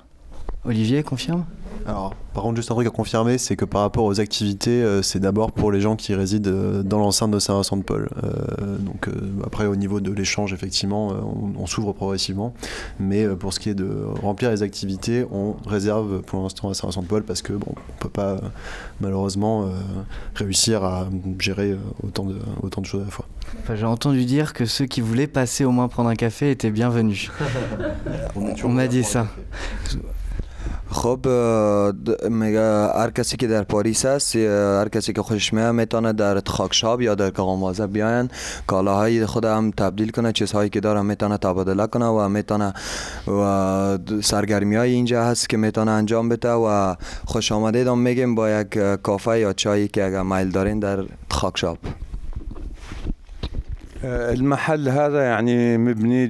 Olivier, 0.64 1.04
confirme 1.04 1.46
Alors, 1.90 2.14
par 2.36 2.44
contre, 2.44 2.58
juste 2.58 2.70
un 2.70 2.76
truc 2.76 2.86
à 2.88 2.92
confirmer, 2.92 3.40
c'est 3.40 3.56
que 3.56 3.66
par 3.66 3.82
rapport 3.82 4.06
aux 4.06 4.20
activités, 4.20 4.84
euh, 4.84 5.02
c'est 5.02 5.20
d'abord 5.20 5.52
pour 5.52 5.72
les 5.72 5.82
gens 5.82 5.96
qui 5.96 6.14
résident 6.14 6.52
euh, 6.52 6.84
dans 6.84 7.00
l'enceinte 7.00 7.32
de 7.32 7.40
Saint-Vincent-de-Paul. 7.40 8.10
Euh, 8.24 8.78
donc, 8.78 9.08
euh, 9.08 9.12
après, 9.44 9.66
au 9.66 9.76
niveau 9.76 10.00
de 10.00 10.12
l'échange, 10.12 10.54
effectivement, 10.54 11.10
euh, 11.10 11.16
on, 11.24 11.60
on 11.60 11.66
s'ouvre 11.66 11.92
progressivement. 11.94 12.54
Mais 13.00 13.24
euh, 13.26 13.36
pour 13.36 13.54
ce 13.54 13.60
qui 13.60 13.70
est 13.70 13.74
de 13.74 13.90
remplir 14.22 14.52
les 14.52 14.62
activités, 14.62 15.26
on 15.32 15.56
réserve 15.66 16.22
pour 16.22 16.44
l'instant 16.44 16.70
à 16.70 16.76
Saint-Vincent-de-Paul 16.76 17.24
parce 17.24 17.42
que 17.42 17.54
bon, 17.54 17.74
on 17.76 18.00
peut 18.00 18.10
pas 18.10 18.40
malheureusement 19.02 19.64
euh, 19.64 19.70
réussir 20.36 20.84
à 20.84 21.08
gérer 21.40 21.76
autant 22.04 22.26
de, 22.26 22.38
autant 22.62 22.82
de 22.82 22.86
choses 22.86 23.02
à 23.02 23.06
la 23.06 23.12
fois. 23.12 23.26
Enfin, 23.64 23.74
J'ai 23.74 23.86
entendu 23.86 24.26
dire 24.26 24.54
que 24.54 24.66
ceux 24.66 24.86
qui 24.86 25.02
voulaient 25.02 25.26
passer 25.26 25.66
au 25.66 25.72
moins 25.72 25.88
prendre 25.88 26.10
un 26.10 26.16
café 26.16 26.52
étaient 26.52 26.70
bienvenus. 26.70 27.32
On 28.64 28.70
m'a 28.70 28.88
dit 28.88 29.04
ça. 29.04 29.26
خب 30.92 31.20
هر 32.96 33.10
کسی 33.10 33.38
که 33.38 33.48
در 33.48 33.64
پاریس 33.64 34.06
اه، 34.06 34.20
هر 34.80 34.90
کسی 34.90 35.14
که 35.14 35.22
خوشش 35.22 35.54
میاد 35.54 35.76
می‌تونه 35.76 36.14
در 36.14 36.42
خاکشاب 36.46 37.02
یا 37.02 37.16
در 37.16 37.30
قواموازه 37.30 37.88
بیاین 37.88 38.30
کالاهای 38.68 39.26
خود 39.26 39.46
هم 39.46 39.72
تبدیل 39.72 40.12
کنه 40.12 40.32
چیزهایی 40.32 40.70
که 40.70 40.80
داره 40.80 41.02
می‌تونه 41.02 41.38
تبادله 41.38 41.88
کنه 41.88 42.06
و 42.06 42.30
می‌تونه 42.30 42.74
و 43.28 43.98
سرگرمی 44.22 44.76
های 44.76 44.92
اینجا 44.92 45.24
هست 45.24 45.50
که 45.50 45.58
می‌تونه 45.58 45.92
انجام 45.92 46.30
بده 46.30 46.52
و 46.52 46.96
خوش 47.26 47.52
آمدید 47.52 47.88
هم 47.88 48.00
میگیم 48.00 48.36
با 48.36 48.50
یک 48.50 48.78
کافه 49.04 49.40
یا 49.40 49.54
چایی 49.54 49.88
که 49.88 50.06
اگر 50.06 50.24
میل 50.24 50.50
دارین 50.50 50.80
در 50.80 51.06
خاکشاب. 51.32 51.78
المحل 54.04 54.90
هذا 54.90 55.24
يعني 55.24 55.78
مبني 55.78 56.28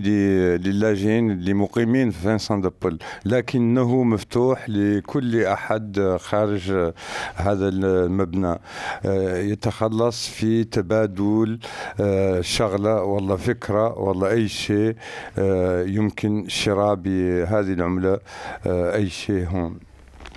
للاجئين 0.58 1.32
اللي 1.32 1.54
مقيمين 1.54 2.12
في 2.12 2.20
فانسان 2.20 2.62
دبل 2.62 2.98
لكنه 3.26 4.04
مفتوح 4.04 4.70
لكل 4.70 5.44
أحد 5.44 6.18
خارج 6.20 6.72
آه، 6.72 6.94
هذا 7.36 7.68
المبنى. 7.70 8.60
آه، 9.06 9.38
يتخلص 9.38 10.28
في 10.30 10.64
تبادل 10.64 11.60
آه، 12.00 12.42
شغلة 12.42 13.04
والله 13.04 13.36
فكرة 13.36 14.00
والله 14.00 14.30
أي 14.30 14.48
شيء 14.48 14.96
آه، 15.38 15.84
يمكن 15.84 16.46
شراء 16.48 16.96
بهذه 16.96 17.74
العملة 17.74 18.20
آه، 18.68 18.96
أي 18.96 19.10
شيء 19.10 19.48
هون. 19.48 19.80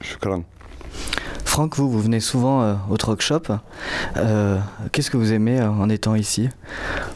شكرا. 0.02 0.42
Franck, 1.52 1.76
vous, 1.76 1.90
vous 1.90 2.00
venez 2.00 2.20
souvent 2.20 2.62
euh, 2.62 2.74
au 2.88 2.96
Troc 2.96 3.20
Shop. 3.20 3.42
Euh, 4.16 4.58
Qu'est-ce 4.90 5.10
que 5.10 5.18
vous 5.18 5.34
aimez 5.34 5.60
euh, 5.60 5.68
en 5.68 5.90
étant 5.90 6.14
ici? 6.14 6.48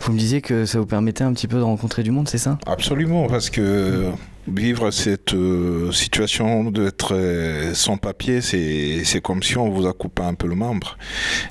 Vous 0.03 0.13
me 0.13 0.19
disiez 0.19 0.43
que 0.43 0.67
ça 0.67 0.79
vous 0.79 0.85
permettait 0.85 1.25
un 1.25 1.33
petit 1.33 1.47
peu 1.47 1.57
de 1.57 1.63
rencontrer 1.63 2.03
du 2.03 2.11
monde, 2.11 2.29
c'est 2.29 2.37
ça? 2.37 2.59
Absolument, 2.67 3.29
parce 3.29 3.49
que 3.49 4.11
vivre 4.49 4.91
cette 4.91 5.35
euh, 5.35 5.93
situation 5.93 6.71
d'être 6.71 7.15
euh, 7.15 7.75
sans 7.75 7.97
papier, 7.97 8.41
c'est 8.41 9.21
comme 9.23 9.43
si 9.43 9.57
on 9.57 9.71
vous 9.71 9.87
a 9.87 9.93
coupé 9.93 10.23
un 10.23 10.35
peu 10.35 10.47
le 10.47 10.55
membre. 10.55 10.97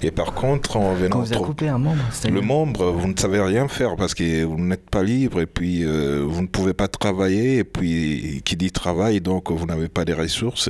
Et 0.01 0.11
par 0.11 0.33
contre, 0.33 0.77
en 0.77 0.93
venant 0.93 1.17
Quand 1.17 1.23
vous 1.23 1.33
a 1.33 1.37
coupé 1.37 1.67
un 1.67 1.77
membre, 1.77 2.03
le 2.29 2.41
membre, 2.41 2.91
vous 2.91 3.07
ne 3.07 3.17
savez 3.17 3.41
rien 3.41 3.67
faire 3.67 3.95
parce 3.95 4.13
que 4.13 4.43
vous 4.43 4.59
n'êtes 4.59 4.89
pas 4.89 5.03
libre 5.03 5.41
et 5.41 5.45
puis 5.45 5.83
euh, 5.83 6.23
vous 6.27 6.41
ne 6.41 6.47
pouvez 6.47 6.73
pas 6.73 6.87
travailler 6.87 7.57
et 7.57 7.63
puis 7.63 8.41
qui 8.45 8.55
dit 8.55 8.71
travail 8.71 9.21
donc 9.21 9.51
vous 9.51 9.65
n'avez 9.65 9.89
pas 9.89 10.03
les 10.03 10.13
ressources. 10.13 10.69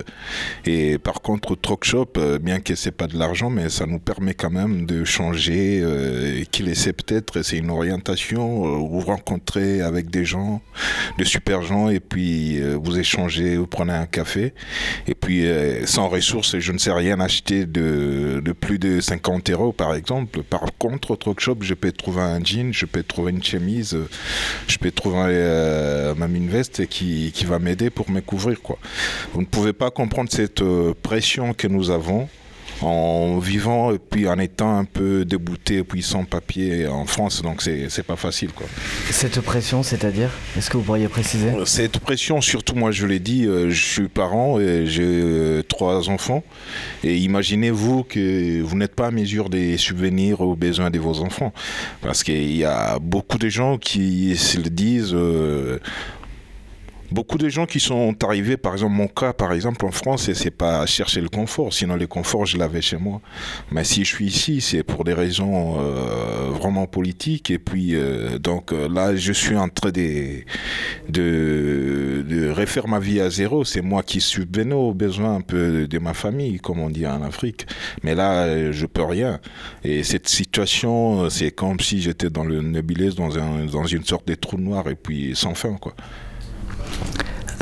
Et 0.65 0.98
par 0.98 1.22
contre, 1.22 1.55
Troc 1.55 1.84
Shop, 1.84 2.13
euh, 2.17 2.39
bien 2.39 2.60
que 2.60 2.75
c'est 2.75 2.91
pas 2.91 3.08
de 3.08 3.17
l'argent, 3.17 3.50
mais 3.50 3.70
ça 3.70 3.86
nous 3.86 4.00
permet 4.00 4.34
quand 4.34 4.50
même 4.50 4.86
de 4.86 5.03
changer, 5.03 5.82
euh, 5.84 6.44
qui 6.51 6.63
laissait 6.63 6.94
peut-être, 6.94 7.41
c'est 7.41 7.58
une 7.58 7.70
orientation, 7.70 8.88
vous 8.88 9.00
rencontrez 9.01 9.82
avec 9.82 10.10
des 10.10 10.25
gens, 10.25 10.62
de 11.17 11.24
super 11.24 11.62
gens 11.62 11.89
et 11.89 12.00
puis 12.00 12.14
euh, 12.17 12.77
vous 12.81 13.00
échangez, 13.00 13.57
vous 13.57 13.67
prenez 13.67 13.93
un 13.93 14.05
café 14.05 14.53
et 15.07 15.15
puis 15.15 15.45
euh, 15.45 15.86
sans 15.86 16.07
ressources, 16.07 16.60
je 16.60 16.72
ne 16.72 16.77
sais 16.77 16.91
rien 16.91 17.19
acheter 17.19 17.65
de, 17.65 18.41
de 18.43 18.51
plus 18.51 18.79
de 18.79 19.00
50 19.00 19.50
euros 19.51 19.72
par 19.72 19.93
exemple. 19.95 20.43
Par 20.43 20.65
contre, 20.77 21.12
au 21.12 21.15
Troc 21.15 21.39
Shop, 21.39 21.57
je 21.62 21.74
peux 21.74 21.91
trouver 21.91 22.22
un 22.22 22.43
jean, 22.43 22.74
je 22.74 22.86
peux 22.86 23.03
trouver 23.03 23.31
une 23.31 23.43
chemise, 23.43 23.93
euh, 23.93 24.07
je 24.67 24.77
peux 24.77 24.91
trouver 24.91 25.15
euh, 25.29 26.15
même 26.15 26.48
veste 26.48 26.88
qui, 26.88 27.31
qui 27.34 27.45
va 27.45 27.60
m'aider 27.60 27.89
pour 27.89 28.10
me 28.10 28.22
couvrir. 28.22 28.62
Quoi. 28.62 28.77
Vous 29.34 29.41
ne 29.41 29.45
pouvez 29.45 29.74
pas 29.74 29.91
comprendre 29.91 30.29
cette 30.31 30.63
pression 31.01 31.53
que 31.53 31.67
nous 31.67 31.89
avons 31.89 32.27
en 32.82 33.38
vivant 33.39 33.91
et 33.94 34.00
puis 34.00 34.27
en 34.27 34.38
étant 34.39 34.77
un 34.77 34.86
peu 34.86 35.25
débouté 35.25 35.77
et 35.77 35.84
puis 35.84 36.03
sans 36.03 36.25
papier 36.25 36.88
en 36.88 37.05
France, 37.05 37.41
donc 37.41 37.62
c'est 37.62 37.88
c'est 37.89 38.03
pas 38.03 38.15
facile 38.15 38.51
quoi. 38.51 38.67
Cette 39.12 39.39
pression, 39.41 39.84
c'est-à-dire 39.84 40.29
Est-ce 40.58 40.70
que 40.70 40.77
vous 40.77 40.84
pourriez 40.84 41.08
préciser? 41.08 41.51
Cette 41.65 42.00
pression, 42.00 42.41
surtout 42.41 42.75
moi 42.75 42.91
je 42.91 43.05
l'ai 43.05 43.20
dit, 43.20 43.46
euh, 43.46 43.70
je 43.70 43.86
suis 43.86 44.08
parent 44.08 44.60
et 44.60 44.86
j'ai 44.86 45.03
euh, 45.03 45.63
trois 45.63 46.10
enfants. 46.10 46.44
Et 47.03 47.17
imaginez-vous 47.17 48.03
que 48.03 48.62
vous 48.62 48.77
n'êtes 48.77 48.96
pas 48.96 49.08
à 49.08 49.12
mesure 49.12 49.50
de 49.50 49.77
subvenir 49.77 50.41
aux 50.41 50.55
besoins 50.55 50.89
de 50.89 51.00
vos 51.00 51.22
enfants. 51.22 51.53
Parce 52.01 52.24
qu'il 52.24 52.55
y 52.55 52.63
a 52.65 53.00
beaucoup 53.00 53.38
de 53.38 53.50
gens 53.50 53.77
qui 53.77 54.36
se 54.38 54.58
le 54.58 54.70
disent. 54.70 55.13
euh, 55.13 55.79
beaucoup 57.12 57.38
de 57.38 57.50
gens 57.50 57.65
qui 57.65 57.79
sont 57.79 58.15
arrivés, 58.24 58.57
par 58.57 58.74
exemple, 58.74 58.93
mon 58.93 59.07
cas, 59.07 59.33
par 59.33 59.53
exemple, 59.53 59.85
en 59.85 59.91
France, 59.91 60.31
c'est 60.33 60.51
pas 60.51 60.85
chercher 60.85 61.21
le 61.21 61.29
confort. 61.29 61.74
Sinon, 61.74 61.95
le 61.95 62.07
confort, 62.07 62.45
je 62.45 62.57
l'avais 62.57 62.81
chez 62.81 62.97
moi. 62.97 63.21
Mais 63.71 63.83
si 63.83 64.03
je 64.03 64.15
suis 64.15 64.25
ici, 64.25 64.62
c'est 64.62 64.83
pour 64.83 65.03
des 65.03 65.13
raisons 65.13 65.79
euh, 65.79 66.50
vraiment 66.51 66.88
politiques. 66.88 67.51
Et 67.51 67.59
puis, 67.59 67.95
euh, 67.95 68.39
donc 68.39 68.71
euh, 68.71 68.88
là, 68.89 69.15
je 69.15 69.33
suis 69.33 69.55
en 69.55 69.69
train 69.69 69.91
de, 69.91 70.43
de, 71.09 72.50
refaire 72.51 72.88
ma 72.88 73.00
vie 73.00 73.19
à 73.19 73.29
zéro. 73.29 73.63
C'est 73.63 73.81
moi 73.81 74.03
qui 74.03 74.21
subvenais 74.21 74.75
aux 74.75 74.93
besoins 74.93 75.35
un 75.35 75.41
peu 75.41 75.88
de 75.88 76.00
ma 76.00 76.13
famille, 76.13 76.59
comme 76.59 76.79
on 76.79 76.89
dit 76.89 77.05
en 77.05 77.21
Afrique. 77.21 77.65
Mais 78.03 78.15
là, 78.15 78.71
je 78.71 78.85
peux 78.85 79.03
rien. 79.03 79.39
Et 79.83 80.03
cette 80.03 80.27
situation, 80.27 81.29
c'est 81.29 81.51
comme 81.51 81.79
si 81.79 82.01
j'étais 82.01 82.29
dans 82.29 82.43
le 82.43 82.62
nébuleux, 82.62 83.12
dans, 83.12 83.29
dans 83.65 83.85
une 83.85 84.03
sorte 84.03 84.27
de 84.27 84.35
trou 84.35 84.57
noir, 84.57 84.88
et 84.89 84.95
puis 84.95 85.35
sans 85.35 85.55
fin, 85.55 85.74
quoi. 85.74 85.95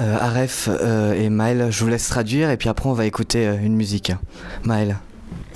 Euh, 0.01 0.17
Aref 0.21 0.69
euh, 0.71 1.13
et 1.13 1.29
Maël, 1.29 1.67
je 1.71 1.83
vous 1.85 1.91
laisse 1.91 2.09
traduire 2.09 2.51
et 2.51 2.57
puis 2.57 2.69
après 2.69 2.89
on 2.89 2.93
va 2.93 3.05
écouter 3.05 3.49
euh, 3.49 3.57
une 3.69 3.75
musique. 3.77 4.13
Maël. 4.65 4.97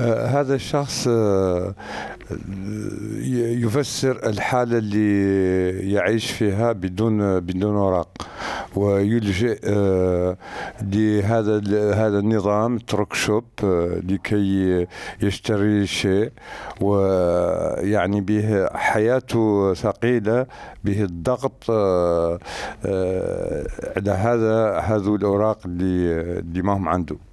آه، 0.00 0.26
هذا 0.26 0.54
الشخص 0.54 1.04
آه، 1.08 1.74
ي- 3.18 3.62
يفسر 3.62 4.20
الحالة 4.26 4.78
اللي 4.78 5.92
يعيش 5.92 6.30
فيها 6.30 6.72
بدون 6.72 7.40
بدون 7.40 7.76
اوراق 7.76 8.08
ويلجئ 8.75 9.59
آه، 9.65 10.37
لهذا 10.81 11.57
هذا 11.93 12.19
النظام 12.19 12.77
تروك 12.77 13.13
شوب 13.13 13.43
آه، 13.63 14.01
لكي 14.09 14.87
يشتري 15.21 15.87
شيء. 15.87 16.31
ويعني 16.81 18.21
به 18.21 18.67
حياته 18.73 19.73
ثقيلة 19.73 20.45
به 20.83 21.03
الضغط 21.03 21.69
آه، 21.69 22.39
على 23.97 24.11
هذا 24.11 24.79
هذو 24.79 25.15
الأوراق 25.15 25.59
اللي 25.65 26.61
ما 26.61 26.73
هم 26.73 26.89
عنده. 26.89 27.26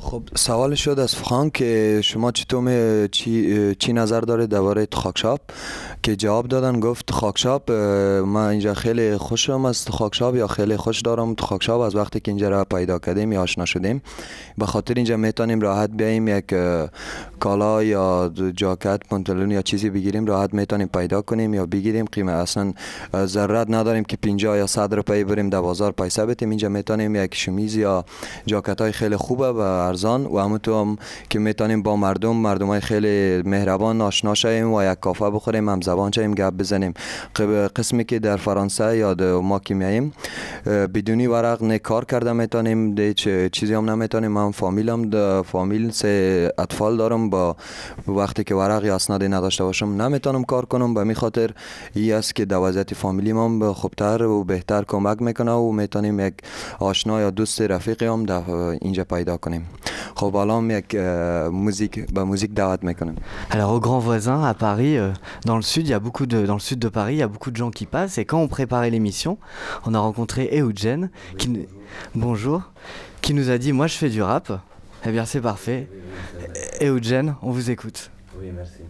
خب 0.00 0.22
سوال 0.36 0.74
شد 0.74 0.98
از 0.98 1.14
فرانک 1.14 1.52
که 1.52 2.00
شما 2.04 2.32
چطور 2.32 3.06
چی, 3.06 3.74
چی 3.74 3.92
نظر 3.92 4.20
داره 4.20 4.46
درباره 4.46 4.88
خاکشاپ؟ 4.92 5.40
که 6.02 6.16
جواب 6.16 6.48
دادن 6.48 6.80
گفت 6.80 7.10
خاکشاپ 7.10 7.70
اه، 7.70 7.76
من 8.20 8.48
اینجا 8.48 8.74
خیلی 8.74 9.16
خوشم 9.16 9.64
از 9.64 9.88
خاکشاپ 9.88 10.34
یا 10.34 10.46
خیلی 10.46 10.76
خوش 10.76 11.00
دارم. 11.00 11.34
تو 11.34 11.46
خاکشاپ 11.46 11.80
از 11.80 11.96
وقتی 11.96 12.20
که 12.20 12.30
اینجا 12.30 12.48
را 12.48 12.64
پیدا 12.64 12.98
کردیم 12.98 13.32
یا 13.32 13.42
آشنا 13.42 13.64
شدیم. 13.64 14.02
به 14.58 14.66
خاطر 14.66 14.94
اینجا 14.94 15.16
می‌تونیم 15.16 15.60
راحت 15.60 15.90
بیاییم 15.90 16.28
یک 16.28 16.54
کالا 17.40 17.82
یا 17.82 18.32
جاکت 18.56 19.00
پانتلون 19.10 19.50
یا 19.50 19.62
چیزی 19.62 19.90
بگیریم 19.90 20.26
راحت 20.26 20.54
می‌تونیم 20.54 20.88
پیدا 20.88 21.22
کنیم 21.22 21.54
یا 21.54 21.66
بگیریم. 21.66 22.04
قیمه 22.04 22.32
اصلا 22.32 22.72
ضرورت 23.24 23.66
نداریم 23.70 24.04
که 24.04 24.16
50 24.16 24.56
یا 24.56 24.66
100 24.66 24.94
روپیه 24.94 25.24
بریم 25.24 25.50
در 25.50 25.60
بازار 25.60 25.92
پیسه 25.92 26.26
بدیم 26.26 26.50
اینجا 26.50 26.68
می‌تونیم 26.68 27.16
یک 27.16 27.34
شمیز 27.34 27.76
یا 27.76 28.04
جاکت 28.46 28.80
های 28.80 28.92
خیلی 28.92 29.16
خوبه 29.16 29.61
ارزان 29.62 30.26
و 30.26 30.38
همونطور 30.38 30.80
هم 30.80 30.96
که 31.28 31.38
می‌تونیم 31.38 31.82
با 31.82 31.96
مردم 31.96 32.36
مردم 32.36 32.66
های 32.66 32.80
خیلی 32.80 33.42
مهربان 33.42 34.00
آشنا 34.00 34.34
شویم 34.34 34.72
و 34.72 34.82
یک 34.82 35.00
کافه 35.00 35.30
بخوریم 35.30 35.68
هم 35.68 35.80
زبان 35.80 36.12
شویم 36.12 36.34
گپ 36.34 36.52
بزنیم. 36.54 36.94
قسمی 37.76 38.04
که 38.04 38.18
در 38.18 38.36
فرانسه 38.36 38.96
یا 38.96 39.14
در 39.14 39.32
ما 39.32 39.58
که 39.58 39.74
میاییم 39.74 40.12
بدونی 40.66 41.26
ورق 41.26 41.62
نه 41.62 41.78
کار 41.78 42.04
کرده 42.04 42.32
می‌تونیم 42.32 43.12
چیزی 43.48 43.74
هم 43.74 43.90
نمی‌تونیم. 43.90 44.30
من 44.30 44.50
فامیلم 44.50 45.42
فامیل 45.42 45.90
سه 45.90 46.52
اطفال 46.58 46.96
دارم. 46.96 47.30
با 47.30 47.56
وقتی 48.08 48.44
که 48.44 48.54
ورق 48.54 48.84
یا 48.84 48.94
اسنادی 48.94 49.28
نداشته 49.28 49.64
باشم 49.64 50.02
نمی‌تونم 50.02 50.44
کار 50.44 50.64
کنم. 50.64 50.94
به 50.94 51.04
می 51.04 51.14
خاطر 51.14 51.50
ای 51.94 52.12
است 52.12 52.34
که 52.34 52.44
وضعیت 52.44 52.94
فامیلی 52.94 53.32
من 53.32 53.72
خوبتر 53.72 54.22
و 54.22 54.44
بهتر 54.44 54.84
کمک 54.88 55.22
می‌کنه 55.22 55.52
و 55.52 55.72
می‌تونیم 55.72 56.20
یک 56.20 56.34
آشنا 56.78 57.20
یا 57.20 57.30
دوست 57.30 57.62
رفیقی 57.62 58.06
هم 58.06 58.26
در 58.26 58.50
اینجا 58.80 59.04
پیدا 59.04 59.36
کنیم. 59.36 59.51
خب 60.15 60.35
الان 60.35 60.69
یک 60.71 60.95
اه، 60.95 61.49
موزیک 61.49 62.13
به 62.13 62.23
موزیک 62.23 62.51
دعوت 62.53 62.83
میکنم 62.83 63.15
Alors 63.51 63.71
au 63.71 63.79
Grand 63.79 63.99
Voisin 63.99 64.43
à 64.43 64.53
Paris, 64.53 64.97
euh, 64.97 65.11
dans 65.45 65.55
le 65.55 65.61
sud, 65.61 65.87
il 65.87 65.91
y 65.91 65.93
a 65.93 65.99
beaucoup 65.99 66.25
de 66.25 66.45
dans 66.45 66.53
le 66.53 66.59
sud 66.69 66.79
de 66.79 66.89
Paris, 66.89 67.13
il 67.15 67.19
y 67.19 67.23
a 67.23 67.27
beaucoup 67.27 67.51
de 67.51 67.57
gens 67.57 67.71
qui 67.71 67.85
passent 67.85 68.17
et 68.17 68.25
quand 68.25 68.39
on 68.39 68.47
préparait 68.47 68.89
l'émission, 68.89 69.37
on 69.85 69.93
a 69.93 69.99
rencontré 69.99 70.43
Eugen 70.61 71.01
qui 71.39 71.47
nous- 71.49 71.65
bonjour, 72.15 72.59
qui 73.23 73.33
nous 73.37 73.47
a 73.49 73.57
dit 73.63 73.71
moi 73.79 73.87
je 73.87 73.97
fais 74.01 74.09
du 74.17 74.21
rap. 74.21 74.47
Eh 75.05 75.11
bien 75.15 75.25
c'est 75.31 75.41
parfait. 75.51 75.81
Eugen, 76.81 77.25
on 77.47 77.51
vous 77.51 77.67
écoute. 77.75 77.99
Oui, 78.39 78.47
merci. 78.59 78.81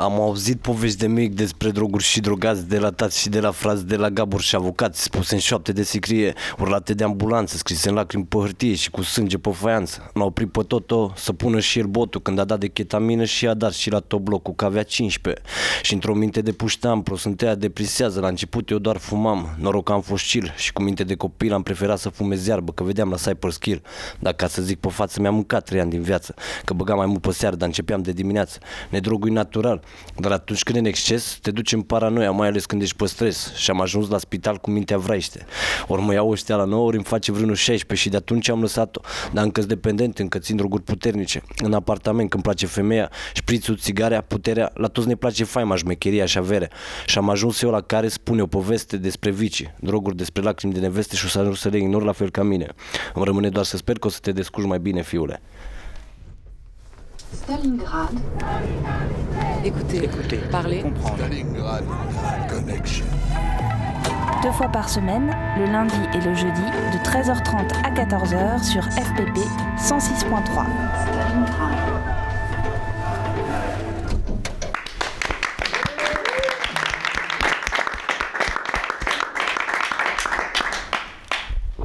Am 0.00 0.12
auzit 0.12 0.60
povești 0.60 0.98
de 0.98 1.06
mic 1.06 1.34
despre 1.34 1.70
droguri 1.70 2.04
și 2.04 2.20
drogați 2.20 2.68
De 2.68 2.78
la 2.78 2.90
tați 2.90 3.20
și 3.20 3.28
de 3.28 3.40
la 3.40 3.50
frați, 3.50 3.86
de 3.86 3.96
la 3.96 4.10
gaburi 4.10 4.42
și 4.42 4.54
avocați 4.54 5.02
Spuse 5.02 5.34
în 5.34 5.40
șoapte 5.40 5.72
de 5.72 5.82
sicrie, 5.82 6.32
urlate 6.58 6.94
de 6.94 7.04
ambulanță 7.04 7.56
Scrise 7.56 7.88
în 7.88 7.94
lacrimi 7.94 8.24
pe 8.24 8.36
hârtie 8.36 8.74
și 8.74 8.90
cu 8.90 9.02
sânge 9.02 9.38
pe 9.38 9.50
faianță 9.50 10.10
L-a 10.14 10.24
oprit 10.24 10.52
pe 10.52 10.62
Toto 10.62 11.12
să 11.16 11.32
pună 11.32 11.60
și 11.60 11.78
el 11.78 11.86
botul 11.86 12.20
Când 12.20 12.38
a 12.38 12.44
dat 12.44 12.58
de 12.58 12.68
chetamină 12.68 13.24
și 13.24 13.46
a 13.46 13.54
dat 13.54 13.72
și 13.72 13.90
la 13.90 13.98
tot 13.98 14.20
blocul 14.20 14.54
Că 14.54 14.64
avea 14.64 14.82
15 14.82 15.42
și 15.82 15.94
într-o 15.94 16.14
minte 16.14 16.40
de 16.40 16.52
pușteam 16.52 17.02
Prosântea 17.02 17.54
deprisează, 17.54 18.20
la 18.20 18.28
început 18.28 18.70
eu 18.70 18.78
doar 18.78 18.96
fumam. 18.96 19.56
Noroc 19.58 19.84
că 19.84 19.92
am 19.92 20.00
fost 20.00 20.30
chill 20.30 20.52
și 20.56 20.72
cu 20.72 20.82
minte 20.82 21.04
de 21.04 21.14
copil 21.14 21.52
Am 21.52 21.62
preferat 21.62 21.98
să 21.98 22.08
fumez 22.08 22.46
iarbă, 22.46 22.72
că 22.72 22.82
vedeam 22.82 23.10
la 23.10 23.16
Cyper 23.16 23.50
Skill 23.50 23.82
Dar 24.18 24.32
ca 24.32 24.46
să 24.46 24.62
zic 24.62 24.78
pe 24.78 24.88
față, 24.88 25.20
mi-am 25.20 25.34
mâncat 25.34 25.64
3 25.64 25.80
ani 25.80 25.90
din 25.90 26.02
viață 26.02 26.34
Că 26.64 26.74
băgam 26.74 26.96
mai 26.96 27.06
mult 27.06 27.20
pe 27.20 27.32
seară, 27.32 27.56
dar 27.56 27.66
începeam 27.66 28.02
de 28.02 28.12
dimineață. 28.12 28.58
Nedrogul 28.90 29.28
e 29.28 29.32
natural, 29.44 29.82
dar 30.16 30.32
atunci 30.32 30.62
când 30.62 30.76
e 30.76 30.80
în 30.80 30.86
exces 30.86 31.38
Te 31.42 31.50
duci 31.50 31.72
în 31.72 31.82
paranoia, 31.82 32.30
mai 32.30 32.48
ales 32.48 32.66
când 32.66 32.82
ești 32.82 32.96
pe 32.96 33.06
stres. 33.06 33.54
Și 33.54 33.70
am 33.70 33.80
ajuns 33.80 34.08
la 34.08 34.18
spital 34.18 34.56
cu 34.56 34.70
mintea 34.70 34.98
vraiște 34.98 35.46
Ori 35.86 36.02
mă 36.02 36.12
iau 36.12 36.30
ăștia 36.30 36.56
la 36.56 36.64
9 36.64 36.86
ori 36.86 36.96
îmi 36.96 37.04
face 37.04 37.32
vreunul 37.32 37.54
16 37.54 38.06
Și 38.06 38.08
de 38.08 38.16
atunci 38.16 38.48
am 38.48 38.60
lăsat-o. 38.60 39.00
Dar 39.32 39.44
încă 39.44 39.60
dependent, 39.60 40.18
încă 40.18 40.38
țin 40.38 40.56
droguri 40.56 40.82
puternice. 40.82 41.42
În 41.62 41.72
apartament 41.72 42.30
când 42.30 42.42
place 42.42 42.66
femeia 42.66 43.10
Șprițul, 43.34 43.76
țigarea, 43.76 44.20
puterea 44.20 44.70
La 44.74 44.88
toți 44.88 45.06
ne 45.06 45.14
place 45.14 45.44
faima, 45.44 45.76
șmecheria 45.76 46.26
și 46.26 46.38
averea. 46.38 46.68
Și 47.06 47.18
am 47.18 47.30
ajuns 47.30 47.62
eu 47.62 47.70
la 47.70 47.80
care 47.80 48.08
spune 48.08 48.42
o 48.42 48.46
poveste 48.46 48.96
despre 48.96 49.30
vicii. 49.30 49.74
Droguri 49.80 50.16
despre 50.16 50.42
lacrimi 50.42 50.72
de 50.72 50.80
neveste 50.80 51.16
și 51.16 51.24
o 51.24 51.28
să 51.28 51.38
ajung 51.38 51.56
să 51.56 51.68
le 51.68 51.78
ignor 51.78 52.02
la 52.02 52.12
fel 52.12 52.30
ca 52.30 52.42
mine. 52.42 52.66
Îmi 53.14 53.24
rămâne 53.24 53.48
doar 53.48 53.64
să 53.64 53.76
sper 53.76 53.98
că 53.98 54.06
o 54.06 54.10
să 54.10 54.18
te 54.22 54.32
descurci 54.32 54.66
mai 54.66 54.78
bine, 54.78 55.02
fiule 55.02 55.40
Stalingrad, 57.34 58.14
Écoutez, 59.64 60.04
Écoutez, 60.04 60.36
parlez, 60.52 60.84
Stalingrad 61.14 61.84
Connection. 62.48 63.06
Deux 64.42 64.52
fois 64.52 64.68
par 64.68 64.88
semaine, 64.88 65.34
le 65.58 65.66
lundi 65.66 65.96
et 66.14 66.20
le 66.20 66.34
jeudi, 66.34 66.62
de 66.92 66.98
13h30 66.98 67.72
à 67.84 67.90
14h 67.90 68.62
sur 68.62 68.84
FPP 68.84 69.38
106.3. 69.78 70.64
Stalingrad, 71.02 71.63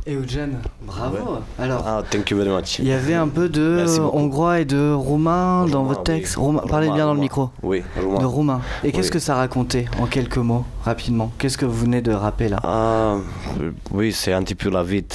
Eugen, 0.09 0.59
bravo. 0.81 1.39
Alors 1.57 1.83
Ah, 1.85 2.03
thank 2.09 2.29
you 2.31 2.37
very 2.37 2.49
much 2.49 2.79
il 2.79 2.87
y 2.87 2.91
avait 2.91 3.13
un 3.13 3.27
peu 3.27 3.47
de 3.49 3.85
hongrois 4.13 4.59
et 4.61 4.65
de 4.65 4.91
roumain 4.93 5.65
dans 5.65 5.79
Roumain, 5.79 5.87
votre 5.89 6.03
texte. 6.03 6.37
oui. 6.37 6.43
Roumain- 6.43 6.63
parlez 6.67 6.87
Roumain, 6.87 6.95
bien 6.97 7.05
dans 7.07 7.13
le 7.13 7.19
micro. 7.19 7.49
Oui, 7.63 7.83
roumain. 8.01 8.19
De 8.19 8.25
roumain. 8.25 8.61
Et 8.83 8.91
qu'est-ce 8.91 9.11
que 9.11 9.19
ça 9.19 9.35
racontait 9.35 9.85
en 9.99 10.05
quelques 10.05 10.37
mots, 10.37 10.65
rapidement? 10.83 11.31
Qu'est-ce 11.37 11.57
que 11.57 11.65
vous 11.65 11.77
venez 11.85 12.01
de 12.01 12.11
rapper 12.11 12.49
là? 12.49 12.59
Ah, 12.63 13.17
euh, 13.61 13.71
oui, 13.91 14.11
c'est 14.11 14.33
un 14.33 14.43
petit 14.43 14.55
peu 14.55 14.69
la 14.69 14.83
vie. 14.83 15.05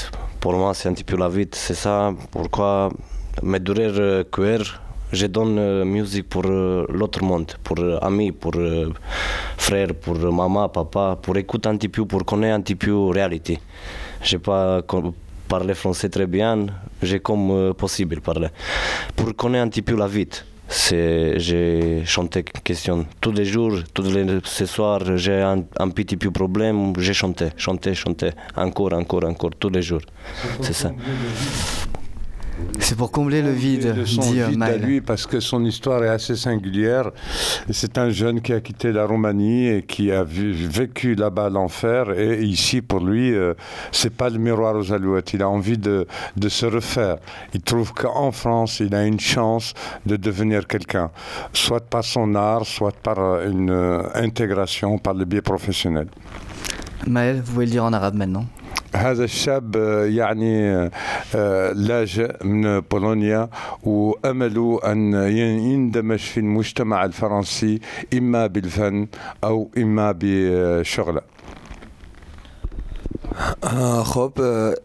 Pour 0.41 0.53
moi, 0.55 0.75
c'est 0.75 0.89
un 0.89 0.93
petit 0.95 1.05
peu 1.05 1.17
la 1.17 1.29
vie. 1.29 1.49
C'est 1.53 1.75
ça 1.75 2.13
pourquoi? 2.31 2.91
Mes 3.43 3.59
douleurs 3.59 4.25
cœur, 4.31 4.61
je 5.13 5.27
donne 5.27 5.59
euh, 5.59 5.85
musique 5.85 6.29
pour 6.29 6.43
euh, 6.47 6.87
l'autre 6.89 7.23
monde, 7.25 7.51
pour 7.65 7.79
euh, 7.81 7.99
amis, 8.01 8.31
pour 8.31 8.53
frères, 9.57 9.95
pour 10.01 10.17
maman, 10.33 10.69
papa, 10.69 11.19
pour 11.21 11.37
écouter 11.37 11.69
un 11.69 11.77
petit 11.77 11.89
peu, 11.89 12.05
pour 12.05 12.25
connaître 12.25 12.55
un 12.57 12.61
petit 12.61 12.75
peu 12.77 12.93
la 13.13 13.13
réalité. 13.27 13.59
Je 14.25 14.39
pas 14.39 14.83
con- 14.83 15.15
parler 15.49 15.75
français 15.75 16.09
très 16.09 16.27
bien, 16.27 16.67
j'ai 17.03 17.21
comme 17.21 17.51
euh, 17.51 17.73
possible 17.75 18.21
parler. 18.21 18.49
Pour 19.15 19.35
connaître 19.37 19.65
un 19.67 19.69
petit 19.69 19.83
peu 19.83 19.97
la 19.97 20.07
vie. 20.09 20.27
C'est, 20.67 21.39
j'ai 21.39 22.03
chanté 22.07 22.43
question 22.43 23.05
tous 23.21 23.33
les 23.33 23.45
jours, 23.45 23.81
tous 23.93 24.11
les 24.11 24.25
ce 24.45 24.65
soir, 24.65 25.01
j'ai 25.17 25.43
un, 25.43 25.63
un 25.79 25.91
petit 25.91 26.17
peu 26.17 26.31
problème, 26.31 26.95
j'ai 26.99 27.13
chanté, 27.13 27.51
chanté, 27.59 27.95
chanté, 27.95 28.31
encore, 28.57 28.95
encore, 28.95 29.25
encore, 29.25 29.51
tous 29.61 29.69
les 29.69 29.83
jours. 29.83 30.01
C'est 30.63 30.73
ça. 30.73 30.91
C'est 32.80 32.98
pour 32.98 33.10
combler 33.12 33.42
le 33.42 33.52
vide, 33.52 33.94
de 33.96 34.04
son 34.04 34.22
dit 34.22 34.42
euh, 34.42 34.48
vide 34.48 34.56
à 34.56 34.66
Maël. 34.66 34.82
lui 34.82 35.00
parce 35.00 35.26
que 35.26 35.40
son 35.40 35.64
histoire 35.64 36.04
est 36.04 36.10
assez 36.10 36.36
singulière. 36.36 37.10
C'est 37.70 37.98
un 37.98 38.10
jeune 38.10 38.42
qui 38.42 38.52
a 38.52 38.60
quitté 38.60 38.92
la 38.92 39.06
Roumanie 39.06 39.68
et 39.68 39.82
qui 39.84 40.12
a 40.12 40.24
vu- 40.26 40.52
vécu 40.52 41.16
là-bas 41.16 41.50
l'enfer 41.50 42.12
et 42.20 42.44
ici 42.44 42.82
pour 42.82 43.00
lui 43.00 43.34
euh, 43.34 43.54
c'est 43.94 44.14
pas 44.14 44.30
le 44.30 44.40
miroir 44.40 44.76
aux 44.76 44.92
alouettes. 44.92 45.32
Il 45.34 45.42
a 45.42 45.48
envie 45.48 45.78
de, 45.78 46.06
de 46.36 46.50
se 46.50 46.66
refaire. 46.66 47.16
Il 47.54 47.62
trouve 47.62 47.94
qu'en 47.94 48.32
France 48.34 48.82
il 48.82 48.94
a 48.94 49.06
une 49.06 49.22
chance 49.22 49.74
de 50.06 50.18
devenir 50.18 50.68
quelqu'un, 50.68 51.12
soit 51.54 51.86
par 51.94 52.04
son 52.04 52.36
art, 52.36 52.66
soit 52.66 52.96
par 53.08 53.20
euh, 53.20 53.50
une 53.50 53.70
euh, 53.72 54.02
intégration 54.16 54.98
par 54.98 55.14
le 55.14 55.24
biais 55.24 55.42
professionnel. 55.54 56.08
Maël, 57.08 57.38
vous 57.42 57.54
pouvez 57.54 57.66
le 57.68 57.72
dire 57.72 57.86
en 57.86 57.94
arabe 57.94 58.16
maintenant. 58.16 58.46
هذا 58.96 59.24
الشاب 59.24 59.78
آه، 59.78 60.06
يعني 60.06 60.70
آه، 60.76 60.92
آه، 61.35 61.73
لاجئ 61.73 62.45
من 62.47 62.81
بولونيا 62.81 63.49
وأمل 63.83 64.79
أن 64.85 65.15
يندمج 65.15 66.19
في 66.19 66.41
المجتمع 66.41 67.05
الفرنسي 67.05 67.81
إما 68.15 68.47
بالفن 68.47 69.07
أو 69.45 69.71
إما 69.79 70.15
بشغلة. 70.21 71.21
خب 74.05 74.33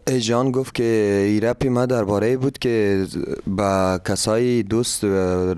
ایجان 0.06 0.50
گفت 0.50 0.74
که 0.74 1.22
ایرپی 1.26 1.68
ما 1.68 1.86
درباره 1.86 2.26
ای 2.26 2.36
بود 2.36 2.58
که 2.58 3.06
با 3.46 3.98
کسای 4.08 4.62
دوست 4.62 5.04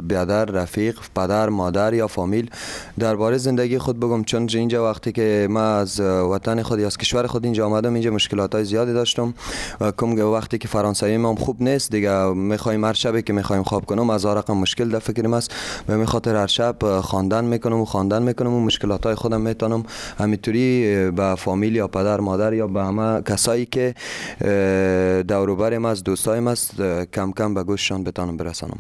بیادر 0.03 0.45
رفیق 0.45 0.99
پدر 1.17 1.49
مادر 1.49 1.95
یا 1.95 2.07
فامیل 2.07 2.51
درباره 2.99 3.39
زندگی 3.39 3.79
خود 3.79 4.01
بگم. 4.01 4.25
چون 4.25 4.49
اینجا 4.55 4.91
وقتی 4.91 5.13
که 5.13 5.47
ما 5.51 5.61
از 5.61 6.01
وطن 6.01 6.63
خود 6.63 6.81
یا 6.81 6.87
از 6.87 6.99
کشور 6.99 7.27
خود 7.27 7.45
اینجا 7.45 7.67
آمدم 7.67 7.95
اینجا 7.95 8.11
مشکلات 8.11 8.55
های 8.55 8.65
زیادی 8.65 8.93
داشتم. 8.93 9.35
و 9.81 9.93
کم 9.97 10.21
وقتی 10.21 10.59
که 10.59 10.69
فرانسوی 10.69 11.15
هم 11.15 11.35
خوب 11.35 11.63
نیست 11.63 11.91
دیگه 11.91 12.27
می‌خوایم 12.33 12.85
هر 12.85 12.93
شبی 12.93 13.23
که 13.23 13.33
می‌خوایم 13.33 13.63
خواب 13.63 13.85
کنم 13.87 14.11
از 14.11 14.27
رقم 14.27 14.57
مشکل 14.57 14.89
در 14.89 14.99
فکرم 14.99 15.35
است. 15.35 15.51
به 15.87 15.97
می 15.97 16.07
خاطر 16.07 16.37
هر 16.37 16.47
شب 16.47 17.01
خواندن 17.01 17.45
می‌کنم 17.45 17.81
و 17.81 17.85
خواندن 17.85 18.23
می‌کنم 18.23 18.55
و 18.55 18.61
مشکلات 18.61 19.07
های 19.07 19.15
خودم 19.15 19.41
می‌تونم. 19.41 19.83
همینطوری 20.19 21.11
به 21.11 21.35
فامیل 21.35 21.77
یا 21.77 21.89
پدر 21.89 22.21
مادر 22.21 22.53
یا 22.53 22.67
به 22.72 22.84
همه 22.84 23.22
کسایی 23.22 23.66
که 23.66 23.96
اه، 24.42 25.24
دور 25.24 25.50
و 25.50 25.56
برم 25.56 25.86
از 25.86 26.04
دوستایم 26.04 26.48
است 26.48 26.80
اه، 26.80 27.06
کم 27.06 27.32
کم 27.32 27.54
به 27.54 27.64
گوششان 27.64 28.04
بتانم 28.04 28.38
برسانم 28.38 28.78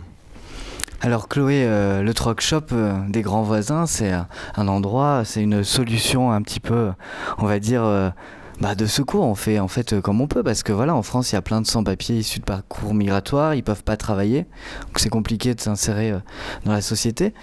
Alors 1.03 1.27
Chloé, 1.27 1.61
euh, 1.63 2.01
le 2.01 2.13
Troc 2.15 2.41
Shop 2.41 2.71
euh, 2.71 2.93
des 3.07 3.21
grands 3.21 3.43
voisins, 3.43 3.85
c'est 3.85 4.11
un, 4.11 4.27
un 4.55 4.67
endroit, 4.67 5.21
c'est 5.25 5.43
une 5.43 5.63
solution 5.63 6.31
un 6.31 6.41
petit 6.41 6.59
peu, 6.59 6.91
on 7.37 7.45
va 7.45 7.59
dire, 7.59 7.83
euh, 7.83 8.09
bah, 8.61 8.73
de 8.73 8.87
secours. 8.87 9.23
On 9.23 9.35
fait 9.35 9.59
en 9.59 9.67
fait 9.67 9.93
euh, 9.93 10.01
comme 10.01 10.19
on 10.21 10.27
peut 10.27 10.41
parce 10.41 10.63
que 10.63 10.73
voilà, 10.73 10.95
en 10.95 11.03
France, 11.03 11.31
il 11.31 11.35
y 11.35 11.37
a 11.37 11.43
plein 11.43 11.61
de 11.61 11.67
sans-papiers 11.67 12.17
issus 12.17 12.39
de 12.39 12.45
parcours 12.45 12.95
migratoires, 12.95 13.53
ils 13.53 13.63
peuvent 13.63 13.83
pas 13.83 13.95
travailler, 13.97 14.47
donc 14.87 14.97
c'est 14.97 15.09
compliqué 15.09 15.53
de 15.53 15.61
s'insérer 15.61 16.11
euh, 16.11 16.19
dans 16.65 16.71
la 16.71 16.81
société. 16.81 17.33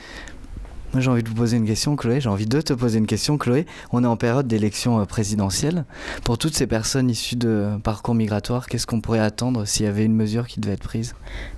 Moi, 0.93 1.01
j'ai 1.01 1.11
envie 1.11 1.21
de 1.21 1.29
vous 1.29 1.35
poser 1.35 1.57
une 1.57 1.67
question, 1.67 1.95
Chloé. 1.95 2.19
J'ai 2.19 2.29
envie 2.29 2.47
de 2.47 2.61
te 2.61 2.73
poser 2.73 2.97
une 2.97 3.05
question, 3.05 3.37
Chloé. 3.37 3.67
On 3.91 4.03
est 4.03 4.07
en 4.07 4.17
période 4.17 4.47
d'élection 4.47 4.99
euh, 4.99 5.05
présidentielle. 5.05 5.85
Pour 6.23 6.39
toutes 6.39 6.55
ces 6.55 6.65
personnes 6.65 7.11
issues 7.11 7.35
de 7.35 7.77
parcours 7.83 8.15
migratoires, 8.15 8.65
qu'est-ce 8.65 8.87
qu'on 8.87 8.99
pourrait 8.99 9.19
attendre 9.19 9.65
s'il 9.65 9.85
y 9.85 9.89
avait 9.89 10.03
une 10.03 10.15
mesure 10.15 10.47
qui 10.47 10.59
devait 10.59 10.73
être 10.73 10.83
prise? 10.83 11.13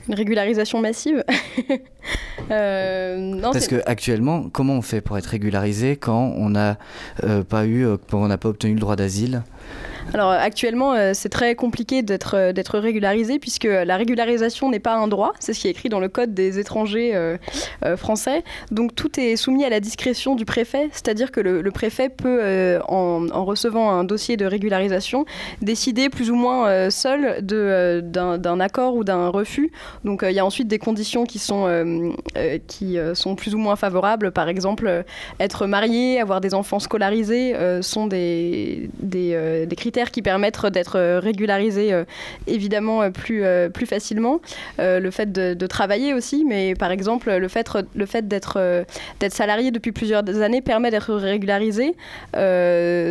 Une 0.09 0.15
régularisation 0.15 0.81
massive. 0.81 1.23
Euh, 2.49 3.17
non, 3.17 3.51
Parce 3.51 3.67
que 3.67 3.81
actuellement, 3.85 4.49
comment 4.49 4.73
on 4.73 4.81
fait 4.81 4.99
pour 4.99 5.17
être 5.17 5.27
régularisé 5.27 5.95
quand 5.95 6.33
on 6.35 6.49
n'a 6.49 6.77
euh, 7.23 7.43
pas 7.43 7.67
eu, 7.67 7.85
quand 8.09 8.21
on 8.21 8.27
n'a 8.27 8.39
pas 8.39 8.49
obtenu 8.49 8.73
le 8.73 8.79
droit 8.79 8.95
d'asile? 8.95 9.43
Alors 10.13 10.31
actuellement, 10.31 10.93
euh, 10.93 11.11
c'est 11.13 11.29
très 11.29 11.55
compliqué 11.55 12.01
d'être 12.01 12.35
euh, 12.35 12.53
d'être 12.53 12.79
régularisé 12.79 13.39
puisque 13.39 13.63
la 13.65 13.95
régularisation 13.95 14.69
n'est 14.69 14.79
pas 14.79 14.95
un 14.95 15.07
droit. 15.07 15.33
C'est 15.39 15.53
ce 15.53 15.59
qui 15.59 15.67
est 15.67 15.71
écrit 15.71 15.89
dans 15.89 15.99
le 15.99 16.09
code 16.09 16.33
des 16.33 16.59
étrangers 16.59 17.11
euh, 17.15 17.37
français. 17.95 18.43
Donc 18.71 18.95
tout 18.95 19.19
est 19.19 19.35
soumis 19.35 19.63
à 19.63 19.69
la 19.69 19.79
discrétion 19.79 20.35
du 20.35 20.45
préfet, 20.45 20.89
c'est-à-dire 20.91 21.31
que 21.31 21.39
le, 21.39 21.71
préfet 21.71 22.09
peut, 22.09 22.79
en, 22.87 23.45
recevant 23.45 23.91
un 23.91 24.03
dossier 24.03 24.37
de 24.37 24.45
régularisation, 24.45 25.25
décider 25.61 26.09
plus 26.09 26.29
ou 26.29 26.35
moins 26.35 26.89
seul 26.89 27.39
d'un 27.41 28.59
accord 28.59 28.95
ou 28.95 29.03
d'un 29.03 29.29
refus. 29.29 29.71
Donc 30.03 30.23
il 30.27 30.33
y 30.33 30.39
a 30.39 30.45
ensuite 30.45 30.67
des 30.67 30.79
conditions 30.79 31.25
qui 31.25 31.39
sont 31.39 31.65
plus 33.37 33.55
ou 33.55 33.57
moins 33.57 33.75
favorables. 33.75 34.31
Par 34.31 34.49
exemple, 34.49 35.03
être 35.39 35.67
marié, 35.67 36.19
avoir 36.19 36.41
des 36.41 36.53
enfants 36.53 36.79
scolarisés 36.79 37.55
sont 37.81 38.07
des, 38.07 38.89
des 39.01 39.75
critères 39.75 39.90
qui 39.91 40.21
permettent 40.21 40.65
d'être 40.67 40.97
euh, 40.97 41.19
régularisé 41.19 41.93
euh, 41.93 42.03
évidemment 42.47 43.01
euh, 43.01 43.09
plus, 43.09 43.43
plus 43.73 43.85
facilement. 43.85 44.39
Le 44.77 45.09
fait 45.11 45.31
de, 45.31 45.53
de 45.53 45.67
travailler 45.67 46.13
aussi, 46.13 46.45
mais 46.47 46.75
par 46.75 46.91
exemple 46.91 47.31
le 47.31 47.47
fait, 47.47 47.67
le 47.93 48.05
fait 48.05 48.27
d'être 48.27 48.85
salarié 49.29 49.71
depuis 49.71 49.91
plusieurs 49.91 50.23
années 50.41 50.61
permet 50.61 50.91
d'être 50.91 51.13
régularisé. 51.13 51.95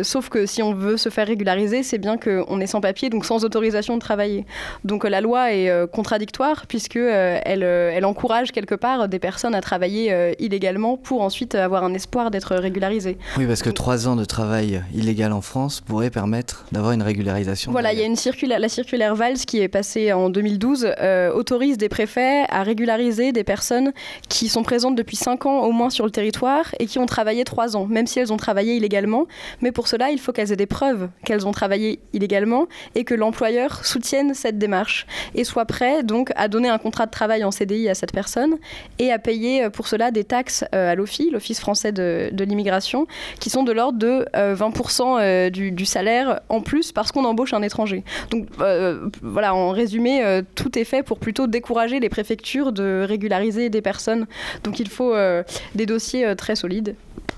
Sauf 0.03 0.29
que 0.29 0.45
si 0.45 0.61
on 0.61 0.73
veut 0.73 0.97
se 0.97 1.09
faire 1.09 1.27
régulariser, 1.27 1.83
c'est 1.83 1.97
bien 1.97 2.17
qu'on 2.17 2.59
est 2.59 2.67
sans 2.67 2.81
papier, 2.81 3.09
donc 3.09 3.25
sans 3.25 3.45
autorisation 3.45 3.95
de 3.95 4.01
travailler. 4.01 4.45
Donc 4.83 5.03
la 5.03 5.21
loi 5.21 5.53
est 5.53 5.71
contradictoire 5.91 6.65
puisque 6.67 6.97
elle, 6.97 7.63
elle 7.63 8.05
encourage 8.05 8.51
quelque 8.51 8.75
part 8.75 9.07
des 9.07 9.19
personnes 9.19 9.55
à 9.55 9.61
travailler 9.61 10.35
illégalement 10.39 10.97
pour 10.97 11.21
ensuite 11.21 11.55
avoir 11.55 11.83
un 11.83 11.93
espoir 11.93 12.31
d'être 12.31 12.55
régularisé. 12.55 13.17
Oui, 13.37 13.45
parce 13.45 13.61
que 13.61 13.69
trois 13.69 14.07
ans 14.07 14.15
de 14.15 14.25
travail 14.25 14.81
illégal 14.93 15.31
en 15.33 15.41
France 15.41 15.81
pourrait 15.81 16.09
permettre 16.09 16.65
d'avoir 16.71 16.93
une 16.93 17.01
régularisation. 17.01 17.71
Voilà, 17.71 17.93
il 17.93 17.99
y 17.99 18.01
a 18.01 18.05
une 18.05 18.15
circulaire, 18.15 18.59
la 18.59 18.69
circulaire 18.69 19.15
Valls 19.15 19.37
qui 19.37 19.59
est 19.59 19.67
passée 19.67 20.13
en 20.13 20.29
2012 20.29 20.93
euh, 20.99 21.31
autorise 21.31 21.77
des 21.77 21.89
préfets 21.89 22.45
à 22.49 22.63
régulariser 22.63 23.31
des 23.31 23.43
personnes 23.43 23.91
qui 24.29 24.47
sont 24.47 24.63
présentes 24.63 24.95
depuis 24.95 25.17
5 25.17 25.45
ans 25.45 25.61
au 25.63 25.71
moins 25.71 25.89
sur 25.89 26.05
le 26.05 26.11
territoire 26.11 26.73
et 26.79 26.85
qui 26.85 26.99
ont 26.99 27.05
travaillé 27.05 27.43
3 27.43 27.75
ans, 27.75 27.85
même 27.85 28.07
si 28.07 28.19
elles 28.19 28.31
ont 28.31 28.37
travaillé 28.37 28.75
illégalement. 28.75 29.27
Mais 29.61 29.71
pour 29.71 29.87
cela, 29.87 30.11
il 30.11 30.19
faut 30.19 30.31
qu'elles 30.31 30.51
aient 30.51 30.57
des 30.57 30.65
preuves 30.65 31.09
qu'elles 31.25 31.47
ont 31.47 31.51
travaillé 31.51 31.99
illégalement 32.13 32.67
et 32.95 33.03
que 33.03 33.13
l'employeur 33.13 33.85
soutienne 33.85 34.33
cette 34.33 34.57
démarche 34.57 35.05
et 35.35 35.43
soit 35.43 35.65
prêt 35.65 36.03
donc 36.03 36.31
à 36.35 36.47
donner 36.47 36.69
un 36.69 36.77
contrat 36.77 37.05
de 37.05 37.11
travail 37.11 37.43
en 37.43 37.51
CDI 37.51 37.89
à 37.89 37.95
cette 37.95 38.11
personne 38.11 38.57
et 38.99 39.11
à 39.11 39.19
payer 39.19 39.65
euh, 39.65 39.69
pour 39.69 39.87
cela 39.87 40.11
des 40.11 40.23
taxes 40.23 40.63
euh, 40.73 40.91
à 40.91 40.95
l'OFI, 40.95 41.29
l'Office 41.31 41.59
français 41.59 41.91
de, 41.91 42.29
de 42.31 42.43
l'immigration, 42.43 43.07
qui 43.39 43.49
sont 43.49 43.63
de 43.63 43.71
l'ordre 43.71 43.99
de 43.99 44.25
euh, 44.35 44.55
20% 44.55 45.19
euh, 45.19 45.49
du, 45.49 45.71
du 45.71 45.85
salaire 45.85 46.41
en 46.49 46.60
plus 46.64 46.92
parce 46.92 47.12
qu'on 47.12 47.24
embauche 47.24 47.52
un 47.54 47.62
étranger. 47.62 48.04
Donc 48.30 48.46
euh, 48.60 49.08
voilà, 49.22 49.54
en 49.54 49.70
résumé, 49.70 50.24
euh, 50.24 50.42
tout 50.54 50.78
est 50.78 50.84
fait 50.84 51.02
pour 51.02 51.18
plutôt 51.18 51.46
décourager 51.46 52.00
les 52.00 52.08
préfectures 52.08 52.72
de 52.72 53.04
régulariser 53.08 53.70
des 53.70 53.82
personnes. 53.82 54.26
Donc 54.64 54.80
il 54.80 54.88
faut 54.88 55.14
euh, 55.14 55.42
des 55.74 55.86
dossiers 55.86 56.24
euh, 56.26 56.34
très 56.34 56.56
solides. 56.56 56.94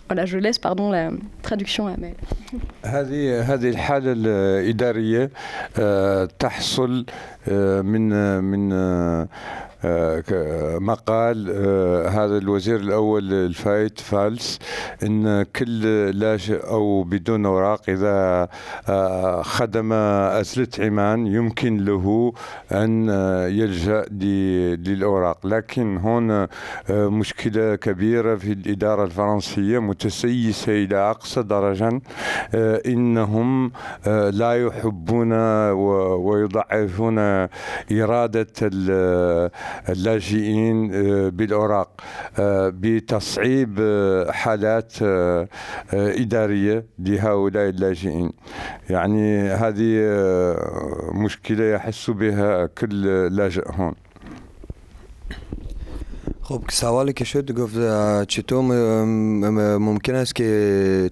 Voilà, 0.09 0.25
je 0.25 0.39
laisse 0.39 0.59
pardon 0.59 0.91
la 0.91 1.11
traduction 1.43 1.87
à 1.87 1.97
Maëlle. 1.99 2.15
هذه 2.85 3.41
هذه 3.55 3.69
الحالة 3.71 4.13
الإدارية 4.17 5.31
آه، 5.79 6.29
تحصل 6.39 7.05
آه، 7.49 7.81
من 7.83 8.13
آه، 8.13 8.41
من 8.41 8.73
آه، 8.73 8.77
آه، 8.77 9.29
ك- 9.29 9.72
آه، 9.86 10.80
مقال 10.80 11.54
آه، 11.56 12.08
هذا 12.08 12.38
الوزير 12.38 12.76
الأول 12.76 13.34
الفايت 13.34 14.00
فالس 14.00 14.60
إن 15.04 15.44
كل 15.44 15.82
لاجئ 16.20 16.68
أو 16.68 17.04
بدون 17.04 17.46
أوراق 17.46 17.82
إذا 17.90 18.48
آه، 18.90 19.42
خدم 19.42 19.94
اسلت 19.94 20.80
عمان 20.80 21.28
يمكن 21.28 21.78
له 21.78 22.34
أن 22.72 23.10
يلجأ 23.50 24.06
للأوراق. 24.12 25.48
لكن 25.48 25.98
هنا 25.98 26.48
مشكلة 26.90 27.76
كبيرة 27.76 28.36
في 28.36 28.52
الإدارة 28.52 29.04
الفرنسية 29.04 29.80
متسيسة 29.80 30.72
إلى 30.84 30.96
أقصى 30.98 31.44
درجة 31.44 32.02
إنهم 32.86 33.72
لا 34.08 34.66
يحبون 34.66 35.34
ويضعفون 36.16 37.20
إرادة 37.92 38.48
اللاجئين 39.90 40.94
آه، 40.94 41.30
بالأوراق 41.30 42.02
آه، 42.40 42.70
بتصعيب 42.76 43.78
آه، 43.82 44.32
حالات 44.32 44.94
إدارية 45.94 46.86
لهؤلاء 47.00 47.70
اللاجئين. 47.70 48.32
يعني 48.90 49.42
هذه 49.42 50.14
مشكلة 51.14 51.64
يحس 51.64 52.10
بها 52.10 52.66
كل 52.66 53.02
لاجئ 53.36 53.64
هون. 53.72 53.94
خب 56.46 56.62
سوالی 56.72 57.14
که 57.14 57.26
شد 57.26 57.52
گفت 57.52 57.76
چطور 58.28 58.62
ممکن 59.78 60.16
است 60.16 60.36
که 60.36 61.10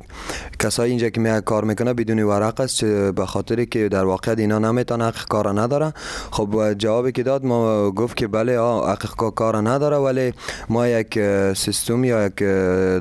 کسایی 0.60 0.92
اینجا 0.92 1.10
که 1.10 1.22
می 1.22 1.42
کار 1.42 1.64
می‌کنه 1.64 1.94
بدون 1.94 2.24
ورق 2.24 2.62
است 2.62 2.86
به 2.86 3.26
خاطر 3.26 3.66
که 3.66 3.90
در 3.90 4.06
واقع 4.06 4.36
اینا 4.38 4.60
نمی‌تونه 4.60 5.06
حق 5.06 5.28
کار 5.28 5.62
نداره 5.62 5.94
خب 6.32 6.74
جوابی 6.74 7.12
که 7.12 7.24
داد 7.24 7.46
ما 7.46 7.92
گفت 7.92 8.18
که 8.18 8.28
بله 8.28 8.60
حق 8.60 9.34
کار 9.36 9.70
نداره 9.70 9.98
ولی 9.98 10.34
ما 10.70 10.88
یک 10.88 11.20
سیستم 11.54 12.04
یا 12.04 12.26
یک 12.26 12.36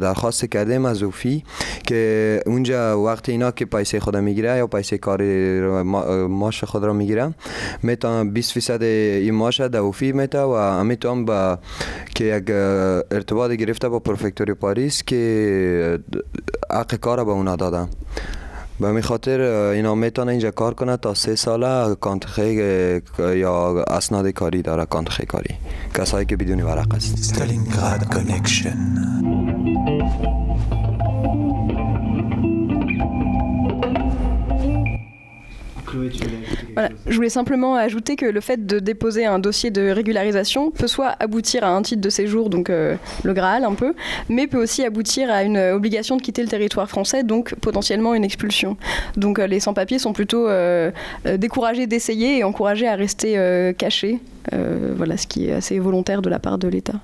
درخواست 0.00 0.44
کردیم 0.44 0.84
از 0.84 1.02
اوفی 1.02 1.44
که 1.86 2.40
اونجا 2.46 3.02
وقت 3.02 3.28
اینا 3.28 3.50
که 3.50 3.64
پیسه 3.64 4.00
خود 4.00 4.16
می‌گیره 4.16 4.56
یا 4.56 4.66
پیسه 4.66 4.98
کاری 4.98 5.60
ماش 6.28 6.64
خود 6.64 6.84
را 6.84 6.92
می‌گیره 6.92 7.34
می‌تونه 7.82 8.30
20 8.30 8.52
فیصد 8.52 8.82
این 8.82 9.34
ماش 9.34 9.60
در 9.60 9.78
اوفی 9.78 10.12
میته 10.12 10.40
و 10.40 10.84
می‌تونم 10.84 11.24
با 11.24 11.58
که 12.20 12.26
یک 12.26 12.50
ارتباط 13.10 13.50
گرفته 13.50 13.88
با 13.88 13.98
پروفکتوری 13.98 14.54
پاریس 14.54 15.02
که 15.02 15.98
حق 16.70 16.94
کار 16.94 17.24
به 17.24 17.30
اونا 17.30 17.56
دادم 17.56 17.88
به 18.80 18.92
می 18.92 19.02
خاطر 19.02 19.40
اینا 19.40 19.94
می‌تونه 19.94 20.30
اینجا 20.30 20.50
کار 20.50 20.74
کنه 20.74 20.96
تا 20.96 21.14
سه 21.14 21.34
ساله 21.34 21.94
کانتخه 21.94 23.02
یا 23.18 23.84
اسناد 23.84 24.28
کاری 24.28 24.62
داره 24.62 24.84
کانتخه 24.84 25.24
کاری. 25.24 25.54
کسایی 25.94 26.26
که 26.26 26.36
بدون 26.36 26.62
ورق 26.62 26.94
است 26.94 27.34
Stalingrad 27.34 28.02
Connection. 28.14 28.80
Voilà. 36.74 36.90
Je 37.06 37.14
voulais 37.16 37.28
simplement 37.28 37.74
ajouter 37.76 38.16
que 38.16 38.26
le 38.26 38.40
fait 38.40 38.66
de 38.66 38.78
déposer 38.78 39.26
un 39.26 39.38
dossier 39.38 39.70
de 39.70 39.90
régularisation 39.90 40.70
peut 40.70 40.86
soit 40.86 41.14
aboutir 41.20 41.64
à 41.64 41.70
un 41.70 41.82
titre 41.82 42.00
de 42.00 42.10
séjour, 42.10 42.50
donc 42.50 42.70
euh, 42.70 42.96
le 43.22 43.32
Graal 43.32 43.64
un 43.64 43.74
peu, 43.74 43.94
mais 44.28 44.46
peut 44.46 44.62
aussi 44.62 44.84
aboutir 44.84 45.30
à 45.30 45.42
une 45.42 45.58
obligation 45.58 46.16
de 46.16 46.22
quitter 46.22 46.42
le 46.42 46.48
territoire 46.48 46.88
français, 46.88 47.22
donc 47.22 47.54
potentiellement 47.56 48.14
une 48.14 48.24
expulsion. 48.24 48.76
Donc 49.16 49.38
euh, 49.38 49.46
les 49.46 49.60
sans-papiers 49.60 49.98
sont 49.98 50.12
plutôt 50.12 50.48
euh, 50.48 50.90
euh, 51.26 51.36
découragés 51.36 51.86
d'essayer 51.86 52.38
et 52.38 52.44
encouragés 52.44 52.88
à 52.88 52.94
rester 52.94 53.38
euh, 53.38 53.72
cachés. 53.72 54.20
Euh, 54.52 54.94
voilà, 54.96 55.16
ce 55.16 55.26
qui 55.26 55.48
est 55.48 55.52
assez 55.52 55.78
volontaire 55.78 56.22
de 56.22 56.30
la 56.30 56.38
part 56.38 56.58
de 56.58 56.68
l'État. 56.68 56.94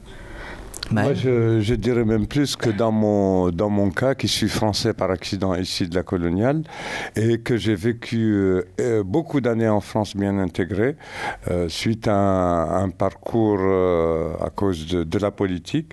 Moi, 0.92 1.14
je, 1.14 1.74
dirais 1.74 2.04
même 2.04 2.26
plus 2.26 2.54
que 2.54 2.70
dans 2.70 2.92
mon, 2.92 3.50
dans 3.50 3.70
mon 3.70 3.90
cas, 3.90 4.14
qui 4.14 4.28
suis 4.28 4.48
français 4.48 4.94
par 4.94 5.10
accident 5.10 5.54
ici 5.54 5.88
de 5.88 5.94
la 5.94 6.02
coloniale, 6.02 6.62
et 7.16 7.38
que 7.38 7.56
j'ai 7.56 7.74
vécu 7.74 8.32
euh, 8.34 8.62
euh, 8.80 9.02
beaucoup 9.02 9.40
d'années 9.40 9.68
en 9.68 9.80
France 9.80 10.16
bien 10.16 10.38
intégré, 10.38 10.96
euh, 11.50 11.68
suite 11.68 12.06
à 12.08 12.78
un, 12.78 12.90
parcours 12.90 13.60
à 14.40 14.50
cause 14.50 14.86
de, 14.86 15.18
la 15.18 15.30
politique, 15.30 15.92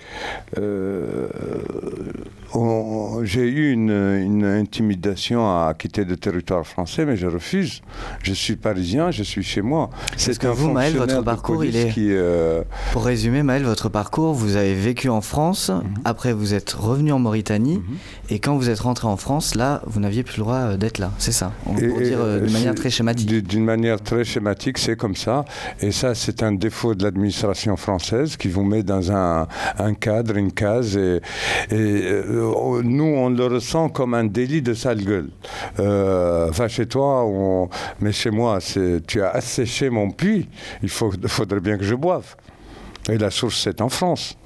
j'ai 3.24 3.48
eu 3.48 3.72
une, 3.72 3.90
une 3.92 4.46
intimidation 4.46 5.46
à 5.48 5.74
quitter 5.78 6.06
le 6.06 6.18
territoire 6.18 6.66
français, 6.66 7.06
mais 7.06 7.16
je 7.18 7.28
refuse. 7.28 7.82
Je 8.22 8.34
suis 8.34 8.56
parisien, 8.56 9.12
je 9.12 9.24
suis 9.24 9.44
chez 9.44 9.62
moi. 9.62 9.90
C'est 10.18 10.34
ce 10.34 10.40
que 10.40 10.48
vous, 10.48 10.70
Maël, 10.72 10.94
votre 10.96 11.22
parcours, 11.24 11.64
il 11.66 11.76
est. 11.76 11.90
qui, 11.90 12.08
euh, 12.12 12.64
Pour 12.92 13.06
résumer, 13.06 13.44
Maël, 13.44 13.64
votre 13.64 13.90
parcours, 13.90 14.34
vous 14.34 14.56
avez 14.56 14.74
vécu 14.76 15.10
en 15.10 15.22
France, 15.22 15.70
Mhm. 15.70 15.82
après 16.06 16.34
vous 16.34 16.54
êtes 16.54 16.72
revenu 16.72 17.12
en 17.12 17.20
Mauritanie, 17.20 17.82
et 18.30 18.40
quand 18.40 18.56
vous 18.56 18.70
êtes 18.70 18.80
rentré 18.82 19.08
en 19.08 19.18
France, 19.18 19.56
là, 19.56 19.82
vous 19.88 20.00
n'aviez 20.00 20.24
plus 20.24 20.38
le 20.38 20.44
droit 20.44 20.56
euh, 20.56 20.78
d'être 20.78 21.00
là. 21.00 21.12
C'est 21.18 21.32
ça, 21.32 21.52
on- 21.66 21.78
Et- 21.78 21.88
pour 21.88 22.00
dire 22.02 22.20
euh, 22.20 22.40
euh, 22.42 22.50
manière 22.52 22.76
très 22.76 22.90
schématique. 22.90 23.28
du- 23.28 23.42
D'une 23.42 23.66
manière 23.66 24.02
très 24.02 24.24
schématique, 24.24 24.78
c'est 24.78 24.96
comme 24.96 25.16
ça. 25.16 25.46
Et 25.82 25.92
ça, 25.92 26.16
c'est 26.16 26.44
un 26.44 26.52
défaut 26.54 26.96
de 26.96 27.04
l'administration 27.04 27.76
française 27.78 28.38
qui 28.38 28.48
vous 28.48 28.64
met 28.64 28.84
dans 28.84 29.12
un, 29.12 29.48
un 29.78 29.94
cadre, 29.94 30.38
une 30.38 30.52
case. 30.52 30.98
Et, 30.98 31.20
et, 31.72 31.76
euh, 31.76 32.43
nous, 32.84 33.04
on 33.04 33.30
le 33.30 33.46
ressent 33.48 33.90
comme 33.90 34.14
un 34.14 34.24
délit 34.26 34.62
de 34.62 34.74
sale 34.74 35.04
gueule. 35.04 35.30
Euh, 35.80 36.50
Enfin, 36.50 36.68
chez 36.68 36.86
toi, 36.86 37.24
on- 37.26 37.70
mais 38.00 38.12
chez 38.12 38.30
moi, 38.32 38.60
c'est 38.62 39.02
tu 39.08 39.22
as 39.22 39.30
asséché 39.30 39.90
mon 39.90 40.12
puits. 40.12 40.48
Il 40.84 40.90
faut, 40.90 41.12
faudrait 41.28 41.60
bien 41.62 41.78
que 41.78 41.84
je 41.84 41.96
boive. 41.96 42.36
Et 43.10 43.18
la 43.18 43.30
source, 43.32 43.60
c'est 43.64 43.82
en 43.82 43.90
France. 43.90 44.38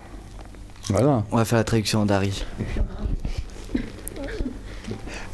Voilà. 0.89 1.23
On 1.31 1.37
va 1.37 1.45
faire 1.45 1.57
la 1.59 1.63
traduction 1.63 2.05
d'Harry. 2.05 2.43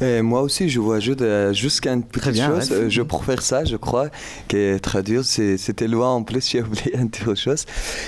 Et 0.00 0.20
moi 0.22 0.42
aussi, 0.42 0.68
je 0.68 0.80
vois 0.80 0.98
juste, 1.00 1.22
euh, 1.22 1.52
juste 1.52 1.86
une 1.86 2.02
petite 2.02 2.32
bien, 2.32 2.48
chose. 2.48 2.70
ouais. 2.70 2.76
Euh, 2.76 2.90
Je 2.90 3.02
préfère 3.02 3.40
ça, 3.40 3.64
je 3.64 3.76
crois, 3.76 4.08
que 4.48 4.76
traduire, 4.78 5.24
c'est- 5.24 5.56
c'était 5.56 5.86
loin 5.86 6.10
en 6.10 6.22
plus, 6.24 6.50
j'ai 6.50 6.60
oublié 6.62 6.96
une 6.96 7.08
petite 7.08 7.34
chose. 7.36 7.64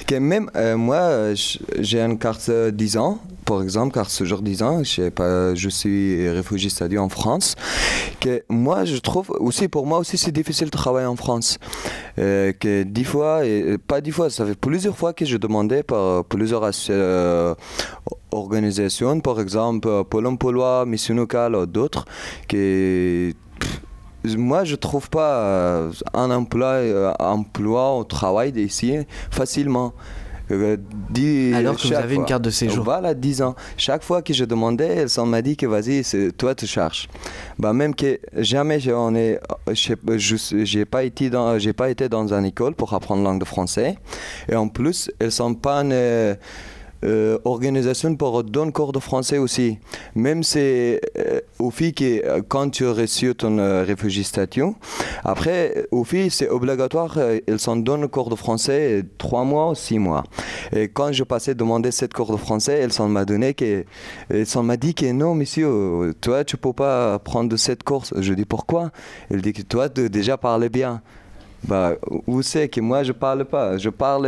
Que 0.06 0.16
même 0.16 0.50
euh, 0.56 0.76
moi, 0.76 0.96
euh, 0.96 1.34
j'ai 1.78 2.00
une 2.00 2.18
carte 2.18 2.48
euh, 2.48 2.70
10 2.72 2.96
ans, 2.96 3.18
par 3.46 3.62
exemple, 3.62 3.94
carte 3.94 4.10
séjour 4.10 4.42
10 4.42 4.62
ans, 4.62 4.82
je, 4.84 5.68
suis 5.68 6.28
réfugié 6.28 6.68
c'est-à-dire 6.68 7.02
en 7.02 7.08
France. 7.08 7.54
Que 8.20 8.42
moi, 8.48 8.84
je 8.84 8.96
trouve 8.98 9.30
aussi, 9.38 9.68
pour 9.68 9.86
moi 9.86 9.98
aussi, 9.98 10.18
c'est 10.18 10.32
difficile 10.32 10.66
de 10.66 10.72
travailler 10.72 11.06
en 11.06 11.16
France. 11.16 11.58
Euh, 12.18 12.52
que 12.52 12.82
dix 12.82 13.04
fois, 13.04 13.46
et 13.46 13.78
pas 13.78 14.00
dix 14.00 14.10
fois, 14.10 14.28
ça 14.30 14.44
fait 14.44 14.54
plusieurs 14.54 14.96
fois 14.96 15.12
que 15.12 15.24
je 15.24 15.36
demandais 15.36 15.82
par 15.82 16.24
plusieurs 16.24 16.68
euh, 16.90 17.54
organisations, 18.32 19.20
par 19.20 19.40
exemple 19.40 20.04
Pôle 20.04 20.26
emploi, 20.26 20.84
Mission 20.84 21.14
locale 21.14 21.66
d'autres, 21.66 22.04
que 22.48 23.32
moi 24.34 24.64
je 24.64 24.74
trouve 24.74 25.08
pas 25.08 25.40
euh, 25.40 25.92
un 26.14 26.30
emploi, 26.30 26.68
euh, 26.68 27.12
emploi 27.20 27.96
au 27.96 28.04
travail 28.04 28.50
d'ici 28.50 28.98
facilement. 29.30 29.92
Euh, 30.50 30.76
Alors 31.54 31.76
que 31.76 31.86
vous 31.88 31.92
avez 31.94 32.14
une 32.14 32.24
carte 32.24 32.42
de 32.42 32.50
séjour. 32.50 32.84
Voilà, 32.84 33.14
10 33.14 33.42
ans. 33.42 33.54
Chaque 33.76 34.02
fois 34.04 34.22
que 34.22 34.32
je 34.32 34.44
demandais, 34.44 34.86
elle 34.86 35.08
s'en 35.10 35.26
m'a 35.26 35.42
dit 35.42 35.56
que 35.56 35.66
vas-y, 35.66 36.02
toi 36.36 36.54
tu 36.54 36.66
cherches. 36.66 37.08
Bah 37.58 37.72
même 37.72 37.94
que 37.94 38.18
jamais 38.34 38.78
j'en 38.80 39.14
ai, 39.14 39.38
je 39.68 39.74
sais 39.74 39.96
pas, 39.96 40.16
je- 40.18 40.64
j'ai 40.64 40.84
pas 40.84 41.02
été 41.04 41.30
dans, 41.30 41.58
j'ai 41.58 41.72
pas 41.72 41.90
été 41.90 42.08
dans 42.08 42.32
une 42.32 42.44
école 42.44 42.74
pour 42.74 42.92
apprendre 42.94 43.22
langue 43.24 43.40
de 43.40 43.44
français. 43.44 43.96
Et 44.48 44.54
en 44.54 44.68
plus, 44.68 45.10
elles 45.18 45.32
sont 45.32 45.54
pas 45.54 45.78
une 45.82 46.36
euh, 47.06 47.38
organisation 47.44 48.14
pour 48.16 48.42
donner 48.44 48.72
cours 48.72 48.92
de 48.92 48.98
français 48.98 49.38
aussi. 49.38 49.78
Même 50.14 50.42
c'est 50.42 51.00
euh, 51.18 51.40
filles 51.70 51.94
qui, 51.94 52.20
euh, 52.20 52.42
quand 52.46 52.70
tu 52.70 52.84
reçu 52.92 53.34
ton 53.34 53.58
euh, 53.58 53.84
réfugié 53.84 54.24
statut, 54.24 54.64
après, 55.24 55.86
filles, 56.04 56.30
c'est 56.30 56.48
obligatoire, 56.48 57.14
euh, 57.16 57.38
elles 57.46 57.60
s'en 57.60 57.76
donnent 57.76 58.08
cours 58.08 58.30
de 58.30 58.36
français 58.36 59.04
trois 59.18 59.44
mois 59.44 59.70
ou 59.70 59.74
six 59.74 59.98
mois. 59.98 60.24
Et 60.74 60.88
quand 60.88 61.12
je 61.12 61.24
passais 61.24 61.54
demander 61.54 61.90
cette 61.92 62.12
cours 62.12 62.32
de 62.32 62.36
français, 62.36 62.78
elles 62.82 62.92
s'en 62.92 63.08
m'a 63.08 63.24
donné 63.24 63.54
que, 63.54 63.84
s'en 64.44 64.62
m'a 64.62 64.76
dit 64.76 64.94
que 64.94 65.10
non, 65.12 65.34
monsieur, 65.34 66.12
toi, 66.20 66.44
tu 66.44 66.56
peux 66.56 66.72
pas 66.72 67.18
prendre 67.18 67.56
cette 67.56 67.82
course. 67.82 68.12
Je 68.18 68.34
dis 68.34 68.44
pourquoi? 68.44 68.90
Elle 69.30 69.42
dit 69.42 69.52
que 69.52 69.62
toi, 69.62 69.88
tu 69.88 70.10
déjà 70.10 70.36
parlais 70.36 70.68
bien. 70.68 71.02
Bah, 71.68 71.88
où 72.32 72.42
c'est 72.50 72.68
que 72.74 72.80
moi 72.80 73.00
je 73.08 73.12
parle 73.26 73.44
pas. 73.44 73.68
Je 73.84 73.90
parle, 74.04 74.24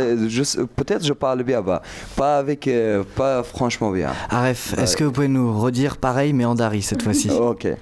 peut-être 0.79 1.03
je 1.11 1.13
parle 1.25 1.41
bien, 1.43 1.61
bah, 1.61 1.81
pas 2.19 2.33
avec, 2.43 2.61
euh, 2.67 3.03
pas 3.21 3.35
franchement 3.43 3.91
bien. 3.99 4.11
Aref, 4.29 4.61
est-ce 4.81 4.95
que 4.97 5.03
vous 5.05 5.13
pouvez 5.17 5.31
nous 5.37 5.49
redire 5.65 5.93
pareil 6.07 6.33
mais 6.37 6.45
en 6.51 6.55
Dari 6.55 6.81
cette 6.81 7.01
fois-ci? 7.05 7.29
اوکی 7.29 7.73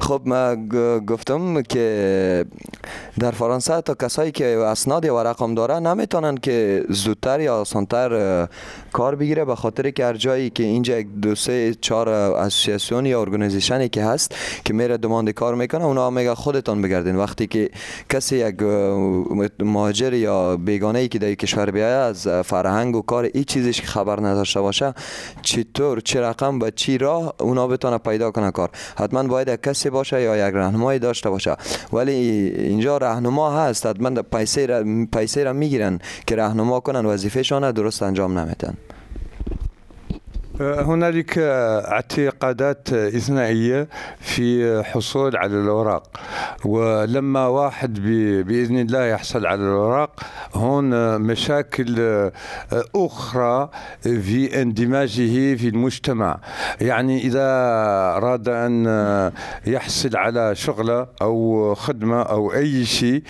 خب 0.00 0.20
گ- 0.70 1.04
گفتم 1.06 1.62
که 1.62 2.44
در 3.20 3.30
فرانسه 3.30 3.80
تا 3.80 3.94
کسایی 3.94 4.32
که 4.32 4.46
اسناد 4.58 5.04
یا 5.04 5.14
ورقم 5.16 5.54
داره 5.54 5.78
نمی‌تونن 5.78 6.36
که 6.36 6.84
زودتر 6.88 7.40
یا 7.40 7.56
آسانتر 7.60 8.48
کار 8.92 9.14
بگیره 9.14 9.44
به 9.44 9.54
خاطر 9.54 9.90
که 9.90 10.04
هر 10.04 10.16
جایی 10.16 10.50
که 10.50 10.62
اینجا 10.62 10.98
یک 10.98 11.06
دو 11.22 11.34
سه 11.34 11.74
چهار 11.80 12.08
اسوسیاسیون 12.08 13.06
یا 13.06 13.20
ارگانیزیشنی 13.20 13.88
که 13.88 14.04
هست 14.04 14.34
که 14.64 14.74
میره 14.74 14.96
دماند 14.96 15.30
کار 15.30 15.54
می‌کنه 15.54 15.84
اونا 15.84 16.10
میگه 16.10 16.34
خودتان 16.34 16.82
بگردین 16.82 17.16
وقتی 17.16 17.46
که 17.46 17.70
کسی 18.08 18.36
یک 18.36 18.56
مهاجر 19.58 20.12
یا 20.12 20.56
بیگانه 20.56 20.98
ای 20.98 21.08
که 21.08 21.18
در 21.18 21.34
کشور 21.34 21.70
بیایه 21.70 21.94
از 21.94 22.28
فرهنگ 22.28 22.96
و 22.96 23.02
کار 23.02 23.24
این 23.24 23.44
چیزش 23.44 23.80
که 23.80 23.86
خبر 23.86 24.20
نداشته 24.20 24.60
باشه 24.60 24.94
چطور 25.42 26.00
چه 26.00 26.20
رقم 26.20 26.60
و 26.60 26.70
چی 26.70 26.98
راه 26.98 27.34
اونا 27.40 27.66
بتونه 27.66 27.98
پیدا 27.98 28.30
کنه 28.30 28.50
کار. 28.50 28.70
حتما 28.98 29.22
باید 29.22 29.48
یک 29.48 29.62
کسی 29.62 29.90
باشه 29.90 30.22
یا 30.22 30.48
یک 30.48 30.54
راهنمایی 30.54 30.98
داشته 30.98 31.30
باشه. 31.30 31.56
ولی 31.92 32.12
اینجا 32.58 32.98
راهنما 32.98 33.58
هست 33.58 33.86
حتما 33.86 34.22
پیسه 34.22 34.66
را, 34.66 34.84
پیسه 35.12 35.44
را 35.44 35.52
می‌گیرن 35.52 35.98
که 36.26 36.36
راهنما 36.36 36.80
کنن 36.80 37.06
وظیفهشان 37.06 37.70
درست 37.70 38.02
انجام 38.02 38.38
نمیدن. 38.38 38.74
هنالك 40.60 41.38
اعتقادات 41.38 42.92
إثنائية 42.92 43.88
في 44.20 44.82
حصول 44.82 45.36
على 45.36 45.54
الأوراق. 45.56 46.20
ولما 46.64 47.46
واحد 47.46 48.00
بإذن 48.46 48.78
الله 48.78 49.04
يحصل 49.04 49.46
على 49.46 49.60
الأوراق 49.60 50.20
هون 50.54 51.20
مشاكل 51.20 52.30
أخرى 52.96 53.70
في 54.02 54.62
اندماجه 54.62 55.54
في 55.56 55.68
المجتمع. 55.68 56.40
يعني 56.80 57.24
إذا 57.24 57.48
أراد 58.16 58.48
أن 58.48 58.84
يحصل 59.66 60.16
على 60.16 60.54
شغلة 60.54 61.06
أو 61.22 61.74
خدمة 61.74 62.22
أو 62.22 62.52
أي 62.52 62.84
شيء 62.84 63.22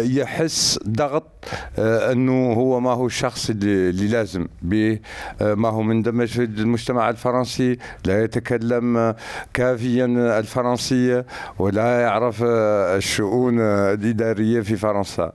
يحس 0.00 0.78
ضغط 0.88 1.31
أنه 1.78 2.52
هو 2.52 2.80
ما 2.80 2.90
هو 2.90 3.06
الشخص 3.06 3.50
اللي 3.50 3.90
اللي 3.90 4.08
لازم 4.08 4.46
به 4.62 4.98
ما 5.40 5.68
هو 5.68 5.82
مندمج 5.82 6.26
في 6.28 6.44
المجتمع 6.44 7.10
الفرنسي 7.10 7.78
لا 8.04 8.24
يتكلم 8.24 9.14
كافيا 9.54 10.04
الفرنسية 10.38 11.26
ولا 11.58 12.00
يعرف 12.00 12.42
الشؤون 12.42 13.60
الإدارية 13.60 14.60
في 14.60 14.76
فرنسا 14.76 15.32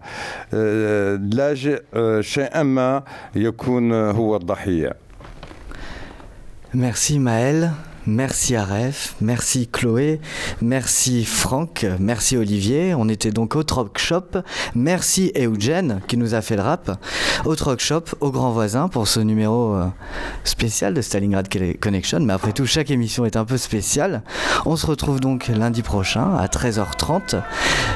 لاجئ 1.33 1.81
شيئا 2.21 2.63
ما 2.63 3.03
يكون 3.35 3.93
هو 3.93 4.35
الضحية 4.35 5.07
Merci 6.73 7.17
Maël. 7.17 7.69
Merci 8.09 8.55
Aref, 8.55 9.15
merci 9.19 9.67
Chloé, 9.67 10.21
merci 10.61 11.25
Franck, 11.25 11.85
merci 11.99 12.37
Olivier. 12.37 12.95
On 12.95 13.09
était 13.09 13.31
donc 13.31 13.57
au 13.57 13.63
Rock 13.69 13.97
Shop. 13.97 14.23
Merci 14.75 15.33
Eugène 15.35 15.99
qui 16.07 16.15
nous 16.15 16.33
a 16.33 16.41
fait 16.41 16.55
le 16.55 16.61
rap. 16.61 17.03
Au 17.43 17.53
Rock 17.53 17.81
Shop, 17.81 18.03
au 18.21 18.31
grand 18.31 18.51
voisin 18.51 18.87
pour 18.87 19.09
ce 19.09 19.19
numéro 19.19 19.73
euh, 19.73 19.87
spécial 20.45 20.93
de 20.93 21.01
Stalingrad 21.01 21.49
Connection. 21.81 22.21
Mais 22.21 22.31
après 22.31 22.53
tout, 22.53 22.65
chaque 22.65 22.91
émission 22.91 23.25
est 23.25 23.35
un 23.35 23.43
peu 23.43 23.57
spéciale. 23.57 24.23
On 24.65 24.77
se 24.77 24.85
retrouve 24.85 25.19
donc 25.19 25.49
lundi 25.49 25.81
prochain 25.81 26.33
à 26.37 26.47
13h30. 26.47 27.41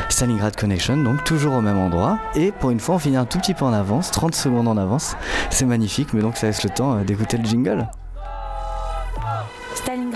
Stalingrad 0.10 0.58
Connection, 0.58 0.98
donc 0.98 1.24
toujours 1.24 1.54
au 1.54 1.62
même 1.62 1.78
endroit. 1.78 2.20
Et 2.36 2.52
pour 2.52 2.72
une 2.72 2.82
fois, 2.82 2.96
on 2.96 3.00
finit 3.00 3.16
un 3.16 3.24
tout 3.26 3.40
petit 3.40 3.54
peu 3.54 3.64
en 3.64 3.72
avance, 3.72 4.12
30 4.12 4.36
secondes 4.36 4.68
en 4.68 4.76
avance. 4.76 5.16
C'est 5.52 5.66
magnifique, 5.66 6.14
mais 6.14 6.22
donc 6.22 6.36
ça 6.36 6.48
laisse 6.48 6.66
le 6.66 6.70
temps 6.70 6.98
euh, 6.98 7.04
d'écouter 7.06 7.38
le 7.38 7.46
jingle. 7.46 7.88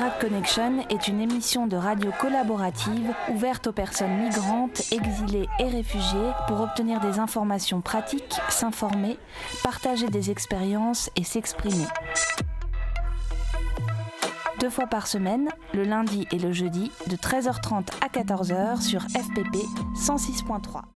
Stalingrad 0.05 0.19
Connection 0.19 0.85
est 0.89 1.07
une 1.07 1.19
émission 1.19 1.67
de 1.67 1.75
radio 1.75 2.11
collaborative 2.19 3.11
ouverte 3.29 3.67
aux 3.67 3.71
personnes 3.71 4.15
migrantes, 4.17 4.81
exilées 4.91 5.47
et 5.59 5.67
réfugiées 5.67 6.31
pour 6.47 6.61
obtenir 6.61 6.99
des 6.99 7.17
informations 7.17 7.81
pratiques, 7.81 8.39
s'informer, 8.49 9.17
partager 9.63 10.07
des 10.07 10.29
expériences 10.29 11.09
et 11.15 11.23
s'exprimer. 11.23 11.85
Deux 14.59 14.69
fois 14.69 14.87
par 14.87 15.07
semaine, 15.07 15.49
le 15.73 15.83
lundi 15.83 16.27
et 16.31 16.39
le 16.39 16.51
jeudi, 16.51 16.91
de 17.07 17.15
13h30 17.15 17.87
à 18.01 18.07
14h 18.07 18.81
sur 18.81 19.01
FPP 19.01 19.57
106.3. 19.95 20.94